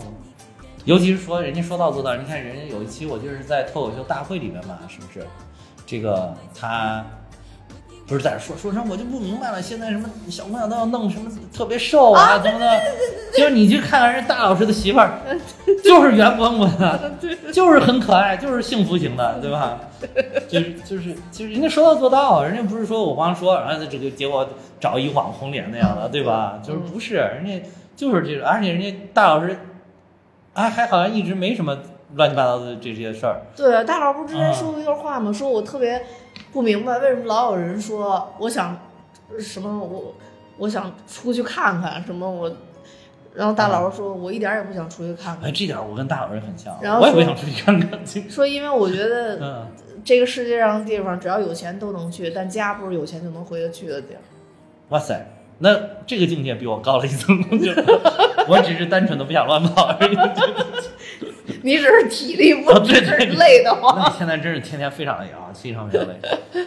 [0.84, 2.16] 尤其是说人家说到做到。
[2.16, 5.24] 你看人家有一期我就是在脱口秀大会里面嘛，是不是？
[5.86, 7.06] 这个他。
[8.10, 9.62] 不是在说说声，我就不明白了。
[9.62, 12.80] 现在什么小姑娘都要弄什么特别瘦啊，怎么的？
[13.38, 15.12] 就是你去看看人大老师的媳妇儿，
[15.84, 17.12] 就是圆滚滚的，
[17.52, 19.78] 就是很可爱，就是幸福型的，对吧？
[20.48, 24.48] 就是就是就是人家说到做到，人家不是说我光说，然后这个结果
[24.80, 26.60] 找一网红脸那样的，对吧？
[26.66, 27.62] 就是不是人家
[27.94, 29.56] 就是这个，而且人家大老师
[30.52, 31.78] 还还好像一直没什么
[32.14, 33.40] 乱七八糟的这些事儿。
[33.56, 35.32] 对，大老师不之前说过一段话吗？
[35.32, 36.02] 说我特别。
[36.52, 38.76] 不明白为什么老有人说我想
[39.38, 40.12] 什么我
[40.58, 42.50] 我想出去看看什么我，
[43.34, 45.48] 然后大老师说我一点也不想出去看看。
[45.48, 48.00] 哎，这点我跟大老师很像，然后我也不想出去看看。
[48.28, 49.68] 说因为我觉得
[50.04, 54.20] 这个世界上的地方只要有钱都能去，但家不是有钱就能回得去的地儿。
[54.88, 55.24] 哇塞，
[55.58, 55.72] 那
[56.04, 57.38] 这个境界比我高了一层，
[58.48, 60.16] 我 只是单纯的不想乱跑而已。
[61.64, 63.00] 你只是体力不支，
[63.38, 63.96] 累的慌。
[63.98, 66.14] 那现在真是天天非常累啊，非常非常累。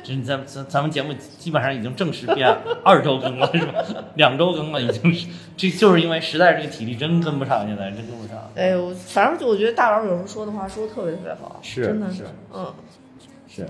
[0.04, 2.48] 真 咱咱咱们节目基本上已经正式变
[2.84, 3.84] 二周更了，是吧？
[4.16, 5.28] 两周更了已经是，
[5.58, 8.38] 这就是因为实在这个体力真跟不上，现在真跟不上。
[8.56, 12.74] 哎呦，反正就我觉得大佬有时候说的话说的特别特别好，是真的是，嗯，
[13.48, 13.68] 是。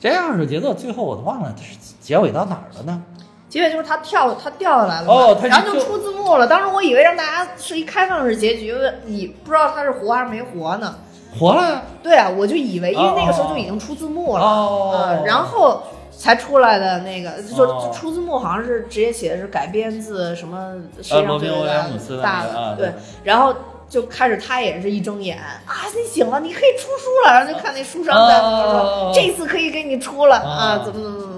[0.00, 3.02] 这二手节奏最后我都忘了，它是结尾到哪儿了呢？
[3.52, 6.46] 结尾就是他跳，他掉下来了，哦，然后就出字幕了。
[6.46, 8.74] 当时我以为让大家是一开放式结局，
[9.04, 10.94] 你不知道他是活还是没活呢。
[11.38, 11.82] 活了。
[12.02, 20.72] 对啊，我就以为，因为那个时候就已经出字幕了，哦，然后才出来的那个，就出字幕好像是直接写的是改编自什么
[21.02, 21.68] 世界上最伟
[22.22, 23.54] 大的，对，然后
[23.86, 31.31] 就开始他也是一睁眼啊，你醒了，你可以出书了，然后就看那书上在说，这次可以给你出了啊，怎么怎么怎么。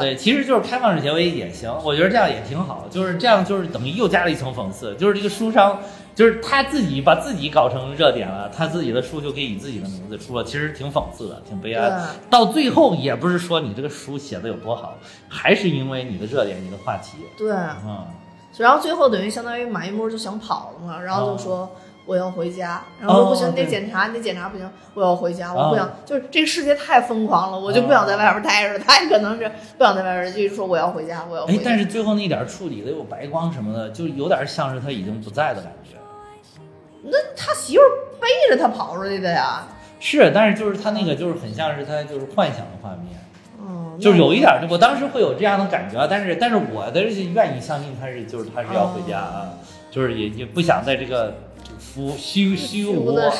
[0.00, 2.86] 对，其实就是开放式结尾也行，我觉得这样也挺好。
[2.90, 4.94] 就是这样，就是等于又加了一层讽刺。
[4.96, 5.78] 就是这个书商，
[6.14, 11.90] 就是他自己把自己搞成热点了，他自己的书就可以以自己的名字出了，其实挺讽刺的，挺悲哀。
[12.28, 14.94] 到最后也不是说你这个书写的有多好，
[15.28, 17.18] 还是因为你的热点，你的话题。
[17.38, 17.52] 对，
[17.86, 18.04] 嗯。
[18.58, 21.70] 然后最后等于相当于马一波就想跑了嘛，然后就说。
[22.04, 28.78] 我要回家，然后说不行，你得检查，你得检查不行，我要回家，我不想，就是这个世界太疯狂了，我就不想在外边待着。
[28.78, 29.48] 他也可能是
[29.78, 31.44] 不想在外边，就是说我要回家，我要。
[31.44, 35.96] 哎，但是最后那点处理的有白光什么的，就有点像是他已经不在的感觉。
[37.04, 37.82] 那他媳妇
[38.20, 39.64] 背着他跑出去的呀？
[40.00, 43.16] 是，但是就是他那个就是很像是他就是幻想的画面，
[43.60, 49.50] 嗯，就是有一点，我当时会有这样的感觉，但是但是我的愿意相信他是就是他是要回家啊，
[49.90, 51.32] 就是也也不想在这个。
[51.94, 53.30] 浮虚虚无啊，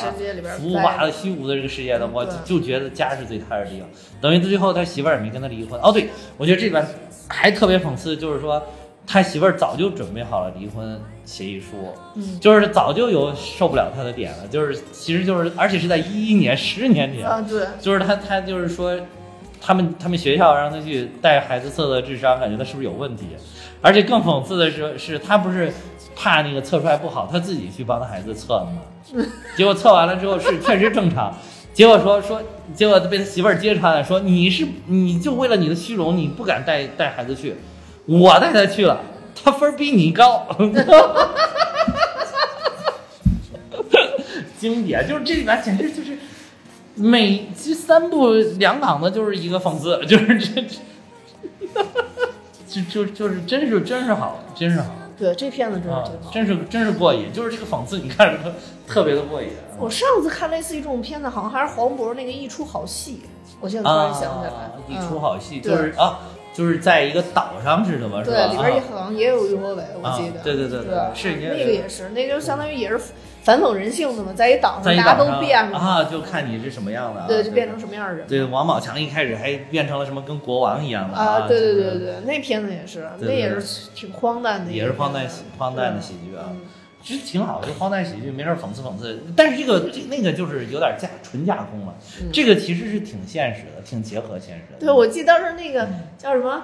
[0.59, 3.89] 浮华的虚无的这个世界的，我就觉得家是最踏实的地方。
[4.21, 5.79] 等于最后他媳妇儿也没跟他离婚。
[5.81, 6.85] 哦，对，我觉得这边
[7.27, 8.61] 还特别讽刺，就是说
[9.07, 18.95] 他媳妇儿早就准备好了离婚协议书，嗯，就是早就有受不了他的点了，就是其实就是而且是在一一年十年前啊，对，就是他他就是说
[19.59, 23.25] 他们他们学校让他去带孩子测测智商，感觉他是不是有问题？
[23.81, 25.73] 而且更讽刺的是，是他不是。
[26.15, 28.81] 怕那个测出来不好，他自己去帮他孩子测的嘛，
[29.57, 31.33] 结果测完了之后是确实正常，
[31.73, 32.41] 结果说说，
[32.73, 37.55] 结果被他媳妇儿揭穿了，说你是你就为了你的虚荣，你不敢带带孩子去，
[38.05, 38.99] 我带他去了，
[39.43, 40.47] 他分比你高。
[44.59, 46.17] 经典，就是这里边简直就是
[46.95, 50.77] 每这三部两档的，就是一个讽刺， 就是这这
[52.69, 54.85] 就就就是真是真是好，真是好。
[55.23, 58.53] 对，这片子真是啊挺好。，真是真是过瘾，就是这个讽刺，你看着特
[58.87, 59.49] 特别的过瘾。
[59.79, 63.21] 我上次看类似于这种片子，好像还是黄渤那个《一出好戏》，
[63.61, 66.19] 我现在突然想起来，啊，一嗯出好戏对就是啊，
[66.53, 68.35] 就是在一个岛上似的嘛，是吧？
[68.35, 70.39] 对，里边也啊好像也有于和伟，我啊记得。
[70.41, 72.99] 对对对对对是那个也是，那就相当于也是
[73.41, 78.27] 反讽人性的嘛，在一岛上大家都变了啊，就看你是什么样的啊，对，就变成什么样的人。
[78.27, 85.27] 对，王宝强一开始还变成了什么跟国王一样的啊，对对对对，那片子也是，那也是挺荒诞的也是荒诞
[85.57, 86.61] 荒诞的喜剧啊嗯，
[87.03, 89.19] 其实挺好的，就荒诞喜剧，没事讽刺讽刺。
[89.35, 94.79] 但是这个这那个就是有点架纯架空了，嗯这个其实是挺现实的，挺结合现实的。
[94.79, 95.87] 对，我记得当时那嗯个
[96.17, 96.63] 叫什么，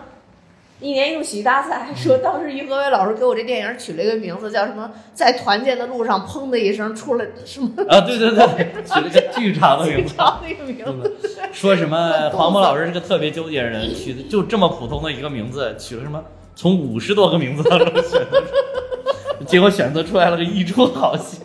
[0.79, 10.15] 一年一度喜剧大赛，说当时于和伟老师给我这电影取了一个名字，叫什么，在团建的路上，砰的一声出来什么啊，对对对，取了个 巨长的名字。
[10.15, 11.17] 个名字，
[11.51, 16.23] 说什么 黄渤老师是个特别纠结的人，取的就这么普通的一个名字，取了什么
[16.59, 21.37] 从五十多个名字当中选择出，结果选择出来了个一出好戏，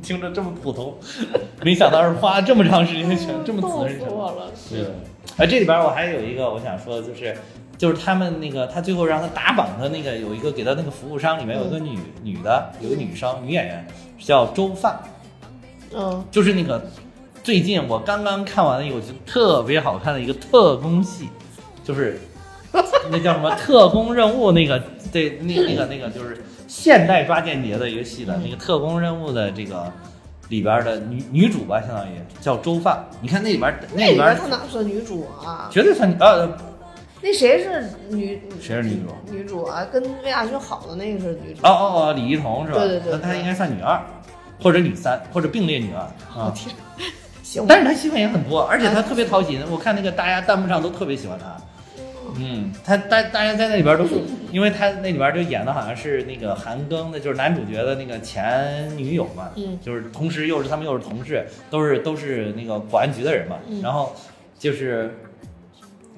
[0.00, 0.96] 听着这么普通，
[1.64, 4.06] 没想到是花这么长时间选这么逗仔细选。
[4.06, 4.52] 了。
[4.70, 4.84] 对，
[5.36, 7.36] 哎，这里边我还有一个我想说的就是。
[7.78, 13.84] 就是他们那个，他最后让他打榜的那个有一个给他那个服务商里面有一个女、女的，有个女生女演员
[14.20, 15.00] 叫周范，
[15.92, 16.80] 嗯，就是那个
[17.42, 21.28] 最近我刚刚看完了一个我觉得特别好看的一个特工戏，
[21.82, 22.20] 就是
[23.10, 29.92] 那叫什么特工任务那个对那那个那个就是现代抓间谍的一个戏的那个特工任务的这个
[30.48, 32.10] 里边的女女主吧，相当于
[32.40, 33.04] 叫周范。
[33.20, 35.68] 你看那里边那那里里边边她哪算女主啊？
[35.70, 36.48] 绝对算呃
[37.24, 38.42] 那谁是女？
[38.60, 39.32] 谁是女主？
[39.32, 41.60] 女主啊，跟魏亚军好的那个是女主。
[41.66, 42.78] 哦哦哦，李一桐是吧？
[42.80, 44.00] 对对对那她应该算女二，
[44.60, 46.46] 或者女三，或者并列女二啊。
[46.48, 46.74] 我天，
[47.42, 49.58] 行但是她戏份也很多，而且她特别讨喜。
[49.70, 51.56] 我看那个大家弹幕上都特别喜欢他。
[52.38, 54.14] 嗯，他大大家在那里边都是，
[54.50, 63.80] 因为他那里边就演的好像是那个韩庚的，就是男主角的那个前女友嘛，嗯，就是同时又是他们又是同事，都是都是那个保安局的人嘛，嗯。
[63.82, 64.14] 然后
[64.58, 65.14] 就是，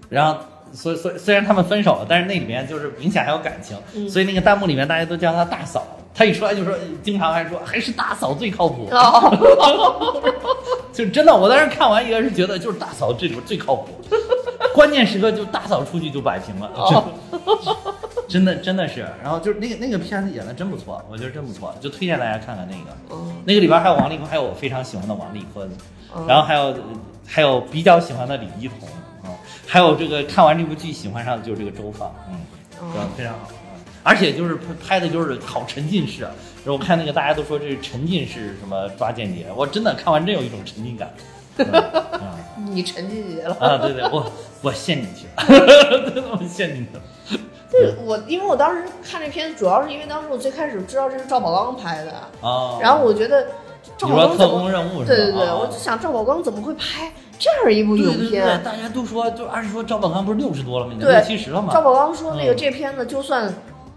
[0.08, 0.38] 然后
[0.72, 5.84] 所以所以虽然他们分手了，但是那里面就是明显还有感情，嗯所以那个弹幕里面大家都叫他大嫂，
[6.14, 10.22] 他一出来就说，经常还说还是大嫂最靠谱，哦，
[10.92, 13.88] 就真的，我当时看完一个是觉得就是大嫂这里边最靠谱，
[14.74, 17.04] 关键时刻就大嫂出去就摆平了，哦
[18.26, 19.06] 真的真的是。
[19.22, 22.90] 然后就是那个那个片子演的真不错，我觉得真不错，就推荐大家看看那个。
[23.12, 25.70] 嗯那个里边还有王丽坤，还有我非常喜欢的王丽坤，
[26.16, 26.74] 嗯然后还有
[27.24, 28.88] 还有比较喜欢的李一桐
[29.22, 29.30] 啊，
[29.66, 32.40] 还有这个看完这部剧喜欢上的就是这个周放，嗯，
[32.92, 33.48] 对哦，非常好。
[33.50, 33.58] 嗯
[34.06, 36.30] 而且就是拍拍的就是好沉浸式啊，
[36.62, 41.10] 然后我看那个大家都说这是沉浸式什么抓间谍，我真的看完真有一种沉浸感。
[42.68, 43.54] 你沉进去了。
[43.54, 44.30] 啊，对对，我
[44.64, 47.02] 我陷进去了， 真陷进去了。
[47.70, 53.46] 就是我，因为我当时看这片子，主要是因为当时我最开始知道这是赵宝刚拍的，啊，然后我觉得
[53.98, 55.06] 赵宝刚特，工任务是吧？
[55.06, 58.62] 对对对，啊我就想赵宝刚怎么会拍这样一部对对对，影片？
[58.62, 60.92] 大家都说，就按说赵宝刚不是六十多了吗？
[60.92, 61.72] 已经对六七十了嘛。
[61.72, 63.52] 赵宝刚说那个嗯这片子就算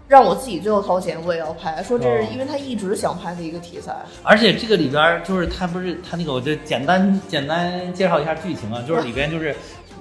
[0.08, 3.94] 让我自己最后掏钱，我也要拍，说这是哦因为他一直想拍的一个题材。
[4.24, 9.54] 而且这个里边就是他不是他那个，我就简单简单介绍一下剧情啊，就是里边就是。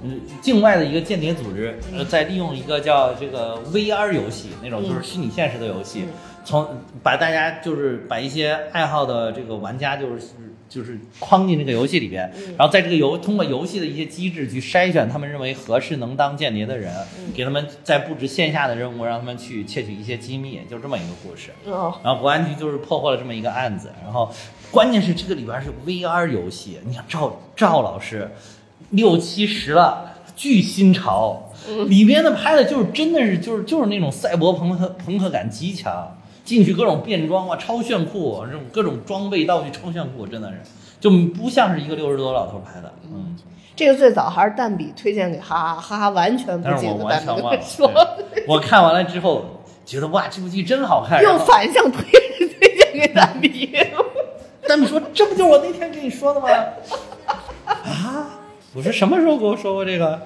[0.04, 6.14] 嗯，境外的一个间谍组织，呃，在利用一个叫这个 VR 游戏那种就是虚拟现实的游戏，嗯。
[6.45, 6.66] 从
[7.04, 10.22] 把大家就是把一些爱好的这个玩家就是
[10.70, 12.56] 就是框进这个游戏里边，嗯。
[12.58, 17.34] 然后在这个游通过游戏的一些机制去筛选他们认为合适能当间谍的人，嗯。
[17.36, 21.52] 给他们再布置线下的任务，让他们去窃取一些机密，就这么一个故事。
[21.66, 24.32] 哦，然后国安局就是破获了这么一个案子，然后
[24.72, 28.32] 关键是这个里边是 VR 游戏，你想赵赵老师
[28.91, 31.51] 六七十了，巨新潮，
[31.88, 40.61] 里边的拍的就是真的是就是就是那种赛博朋克朋克感极强，进去各种变装啊，超炫酷，这种各种装备道具超炫酷，真的是。
[40.99, 43.35] 就不像是一个六十多老头拍的，嗯，
[43.75, 47.88] 这个最早还是蛋比推荐给哈哈，哈哈完全不记得蛋比跟，说，
[48.33, 48.43] 对。
[48.49, 49.45] 我看完了之后
[49.85, 53.77] 觉得哇，这部剧真好看，然又反向推推荐给蛋比。
[54.67, 56.47] 蛋比说这不就是我那天跟你说的吗？
[57.67, 58.26] 啊！
[58.78, 60.17] 我说什么时候跟我说过这个？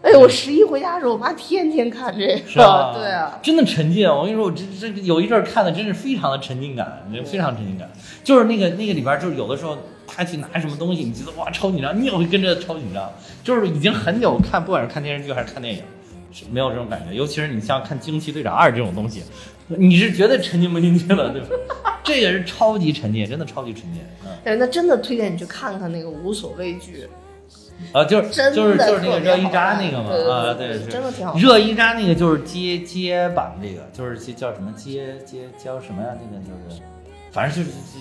[0.00, 3.00] 哎呦，我十一回家的时候，我妈天天看这是吧个？
[3.04, 4.08] 对啊，真的沉浸。
[4.08, 7.86] 我跟你说，我这这有一阵儿看的真是非常的沉浸感，非常沉浸感。
[8.24, 13.12] 就是那个那个里边儿，就是有的时候他去拿什么东西，你觉得哇超紧张，你也会跟着超紧张。
[13.44, 15.82] 就是已经很久看，不管是看电视剧还是看电影，
[16.32, 17.14] 是没有这种感觉。
[17.14, 19.22] 尤其是你像看《惊奇队长二》这种东西，
[19.66, 21.95] 你是绝对沉浸不进去了，对吧？
[22.06, 24.00] 这个是超级沉浸，真的超级沉浸。
[24.24, 27.08] 嗯，对，那真的推荐你去看看那个无所畏惧，
[27.92, 36.10] 啊，就是就是就是那个热依扎那个嘛，啊，对真的挺好热依扎那个就是接接榜这个，就是叫什么接接叫什么呀？
[36.14, 36.80] 那个就是，
[37.32, 37.98] 反正就是接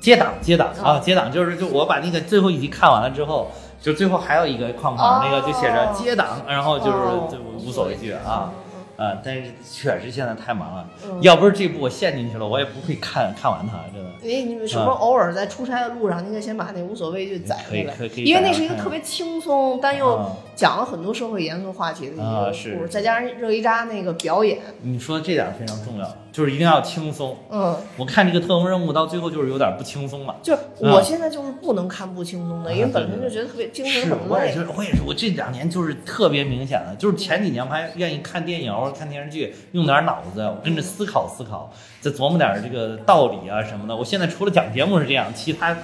[0.00, 3.50] 接档接档啊，接档就是就我把那个最后一集看完了之后，
[3.80, 8.52] 就最后还有一个框框，那个就写着哦接档，然后就是哦就无所畏惧啊。
[8.96, 14.10] 啊，但是确实现在太忙了，嗯要不是这部我陷进去了，我也不会看看完它，真的。
[14.22, 27.36] 你你们是不是偶尔在出差的路上，你可以先把那无所谓就载回来可以可以可以，因为那是一个特别轻松，但又啊讲了很多社会严肃话题的一个故事，再加上热依扎那个表演，你说这点非常重要，就是一定要轻松。
[27.50, 30.34] 嗯，我看这个特工任务到最后就是有点不轻松了。
[30.42, 34.24] 就是我现在就是不能看不轻松的，啊因为本身就觉得特别精神是很，累。
[34.26, 43.94] 我也是，我也是，我这两年就是特别明显的，就是前几年我还愿意看电影或者看电视剧，用点脑子，我跟着思考思考，再琢磨点这个道理啊什么的。
[43.94, 45.76] 我现在除了讲节目是这样，其他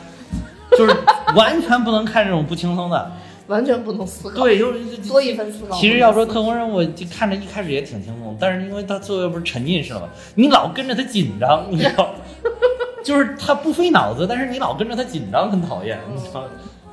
[0.79, 0.97] 就是
[1.37, 3.13] 完全不能看这种不轻松的。
[3.49, 5.77] 完全不能思考，对，就是多一分思考。
[5.77, 12.15] 其实要说特工任务，就看着一开始也挺轻松，但是因为他最后不是沉浸式了嘛，你老跟着他紧张，你知道，
[13.05, 16.45] 就是他不费脑子，但是你老跟着他紧张，很讨厌，你知道，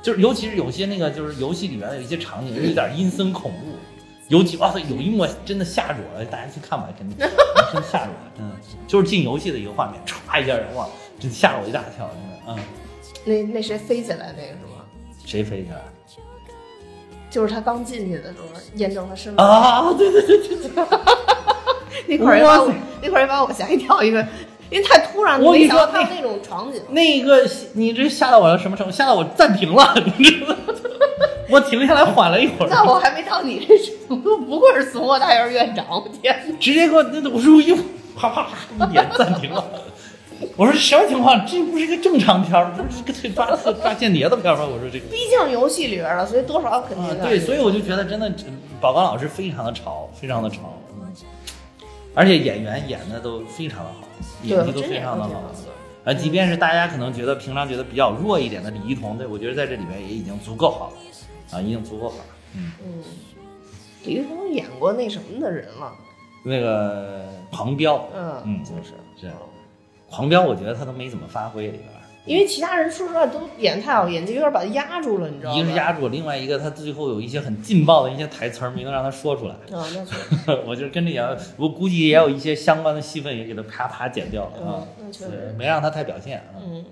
[0.02, 3.76] 就是尤其是有些那个就是游戏里面的有一些场景有点阴森恐怖，
[4.28, 7.16] 尤其哇塞有一幕真的吓着我了，大家去看吧，真的
[7.72, 8.54] 真吓着我了，真的
[8.88, 10.88] 就是进游戏的一个画面，歘一下哇，
[11.20, 12.58] 真吓了我一大跳，真的，嗯，
[13.24, 14.84] 那那谁飞起来那个是吗？
[15.24, 15.80] 谁飞起来？
[17.30, 20.70] 就是他刚进去的时候验证他身份啊，对对对对对。
[22.08, 22.72] 那块儿也把我
[23.02, 24.26] 那块儿也把我吓一跳，因为
[24.68, 26.82] 因为太突然了，我跟你说没想到他那种场景。
[26.90, 28.92] 那个你这吓到我了什么程度？
[28.92, 30.56] 吓到我暂停了，你知道吗？
[31.50, 33.76] 我停下来缓了一会儿，那我还没到你这
[34.08, 36.56] 程度，不愧是怂货大院院长，我天！
[36.58, 37.72] 直接给我那我说一
[38.16, 39.64] 啪啪啪一点暂停了。
[40.56, 41.46] 我说什么情况？
[41.46, 44.64] 这不是一个正常片儿，不是一个抓抓间谍的片儿吗？
[44.66, 45.06] 我说这个。
[45.08, 47.24] 毕竟游戏里边了，所以多少肯定啊，的。
[47.24, 48.32] 对，所以我就觉得真的，
[48.80, 51.12] 宝刚老师非常的潮，非常的潮，嗯，
[52.14, 54.06] 而且演员演的都非常的好，
[54.42, 55.42] 演技都非常的好。
[56.04, 62.24] 啊，即便是大家可能觉得平常觉得比较弱一点的李一桐，对我觉得在这里面也已经足够好了，啊，已经足够好了。
[62.56, 63.04] 嗯，嗯，
[64.04, 65.92] 李一桐演过那什么的人了，
[66.42, 69.30] 那个狂飙，嗯嗯就是是
[70.10, 71.84] 狂飙，我觉得他都没怎么发挥里边。
[72.26, 75.58] 因为其他人说实话都演太好，演技有点把他压住了，你知道吗？
[75.58, 79.54] 一个是压住，另外一个他最后有一些很劲爆的一些台词儿没能让他说出来。
[79.54, 86.60] 啊，那确实， 我就是跟着演，我估计也有一些相关的戏份也给他啪啪剪掉了啊嗯，，那确对实，没让他太表现啊。
[86.62, 86.84] 嗯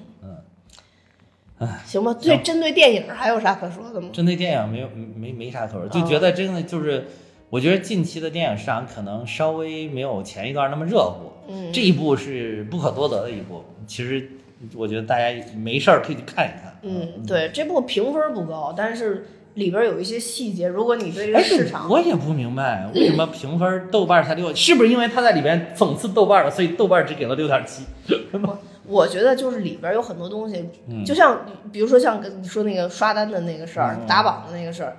[1.61, 2.15] 嗯，行吧。
[2.15, 4.09] 对，针对电影还有啥可说的吗？
[4.13, 7.07] 针对电影没有没没啥可说，就觉得真的就是，
[7.51, 11.33] 我觉得近期的电影市场可能稍微没有前一段那么热乎。
[11.49, 14.31] 嗯，这一步是不可多得的一步，其实
[14.77, 15.25] 我觉得大家
[15.57, 16.79] 没事儿可以去看一看。
[16.83, 27.85] 嗯，对，这部评分不高，但是里边有一些细节，如果你对这个哎，市场，我也不明白为什么评分豆瓣才六，是不是因为他在里边讽刺豆瓣了，所以豆瓣只给了六点七？
[28.87, 34.97] 我觉得就是里边有很多东西，嗯就像比如说像跟你说那个刷单的那个事儿、嗯打榜的那个事儿，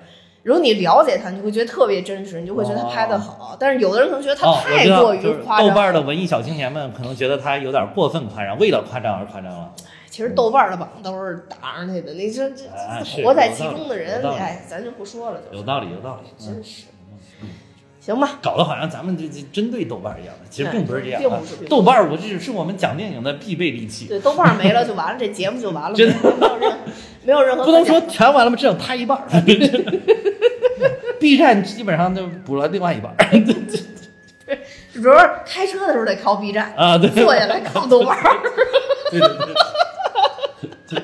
[0.49, 3.55] 如果你了解他，你会觉得特别真实，你就会觉得他拍的好。
[3.59, 5.67] 但是有的人可能觉得他太过于就是夸张。
[5.67, 9.71] 豆瓣的文艺小青年们可能觉得他有点过分夸张，为了夸张而夸张了。
[10.09, 12.63] 其实豆瓣的榜都是打上去的，你这这
[13.23, 16.31] 活在其中的人，哎，咱就不说了，就有道理，有道理。
[16.39, 16.85] 嗯真是。
[18.01, 26.73] 行吧，搞得好像咱们这这针对豆瓣一样的，其实并不是这样啊并不是豆瓣，我这是我们讲电影的必备利器，对，豆瓣没了就完了，这节目就完了，真的没有任
[27.23, 28.57] 没有任何 不能说全完了吗？
[28.57, 29.27] 只有他一半儿。
[31.19, 33.17] B 站基本上就补了另外一半儿。
[34.93, 38.41] 主要是开车的时候得靠 B 站，啊，对，坐下来靠豆瓣儿。
[39.11, 39.29] 对对
[40.87, 40.99] 对，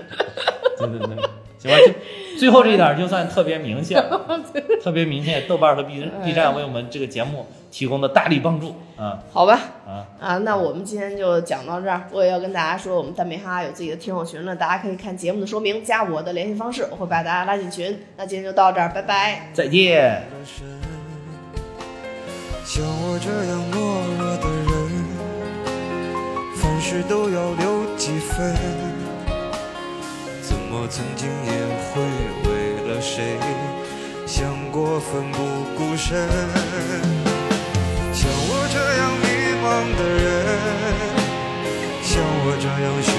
[0.77, 1.15] 对对对对，
[1.59, 1.93] 行吧，就
[2.37, 4.41] 最后这一点儿就算特别明显了，
[4.83, 12.03] 特别明显，豆瓣儿和 B B 站为我们这个节目提供的大力帮助啊好吧，啊，啊，那我们今天就讲到这儿。
[12.11, 17.99] 我也要跟大家说，我们蛋美哈哈有自己的听友群了，大家可以看节目的说明，加我的联系方式，我会把大家拉进群。
[18.17, 19.49] 那今天就到这儿，拜拜。
[19.53, 20.23] 再见。
[22.65, 23.77] 像我这样懦
[24.17, 24.73] 弱的人，
[26.55, 28.94] 凡事都要留几分。
[30.71, 31.51] 我曾经也
[31.91, 32.01] 会
[32.49, 32.49] 为
[32.87, 33.37] 了谁
[34.25, 35.37] 想过奋不
[35.77, 36.27] 顾身？
[38.13, 39.25] 像我这样迷
[39.61, 39.65] 茫
[39.97, 40.25] 的人，
[42.01, 43.13] 像我这样寻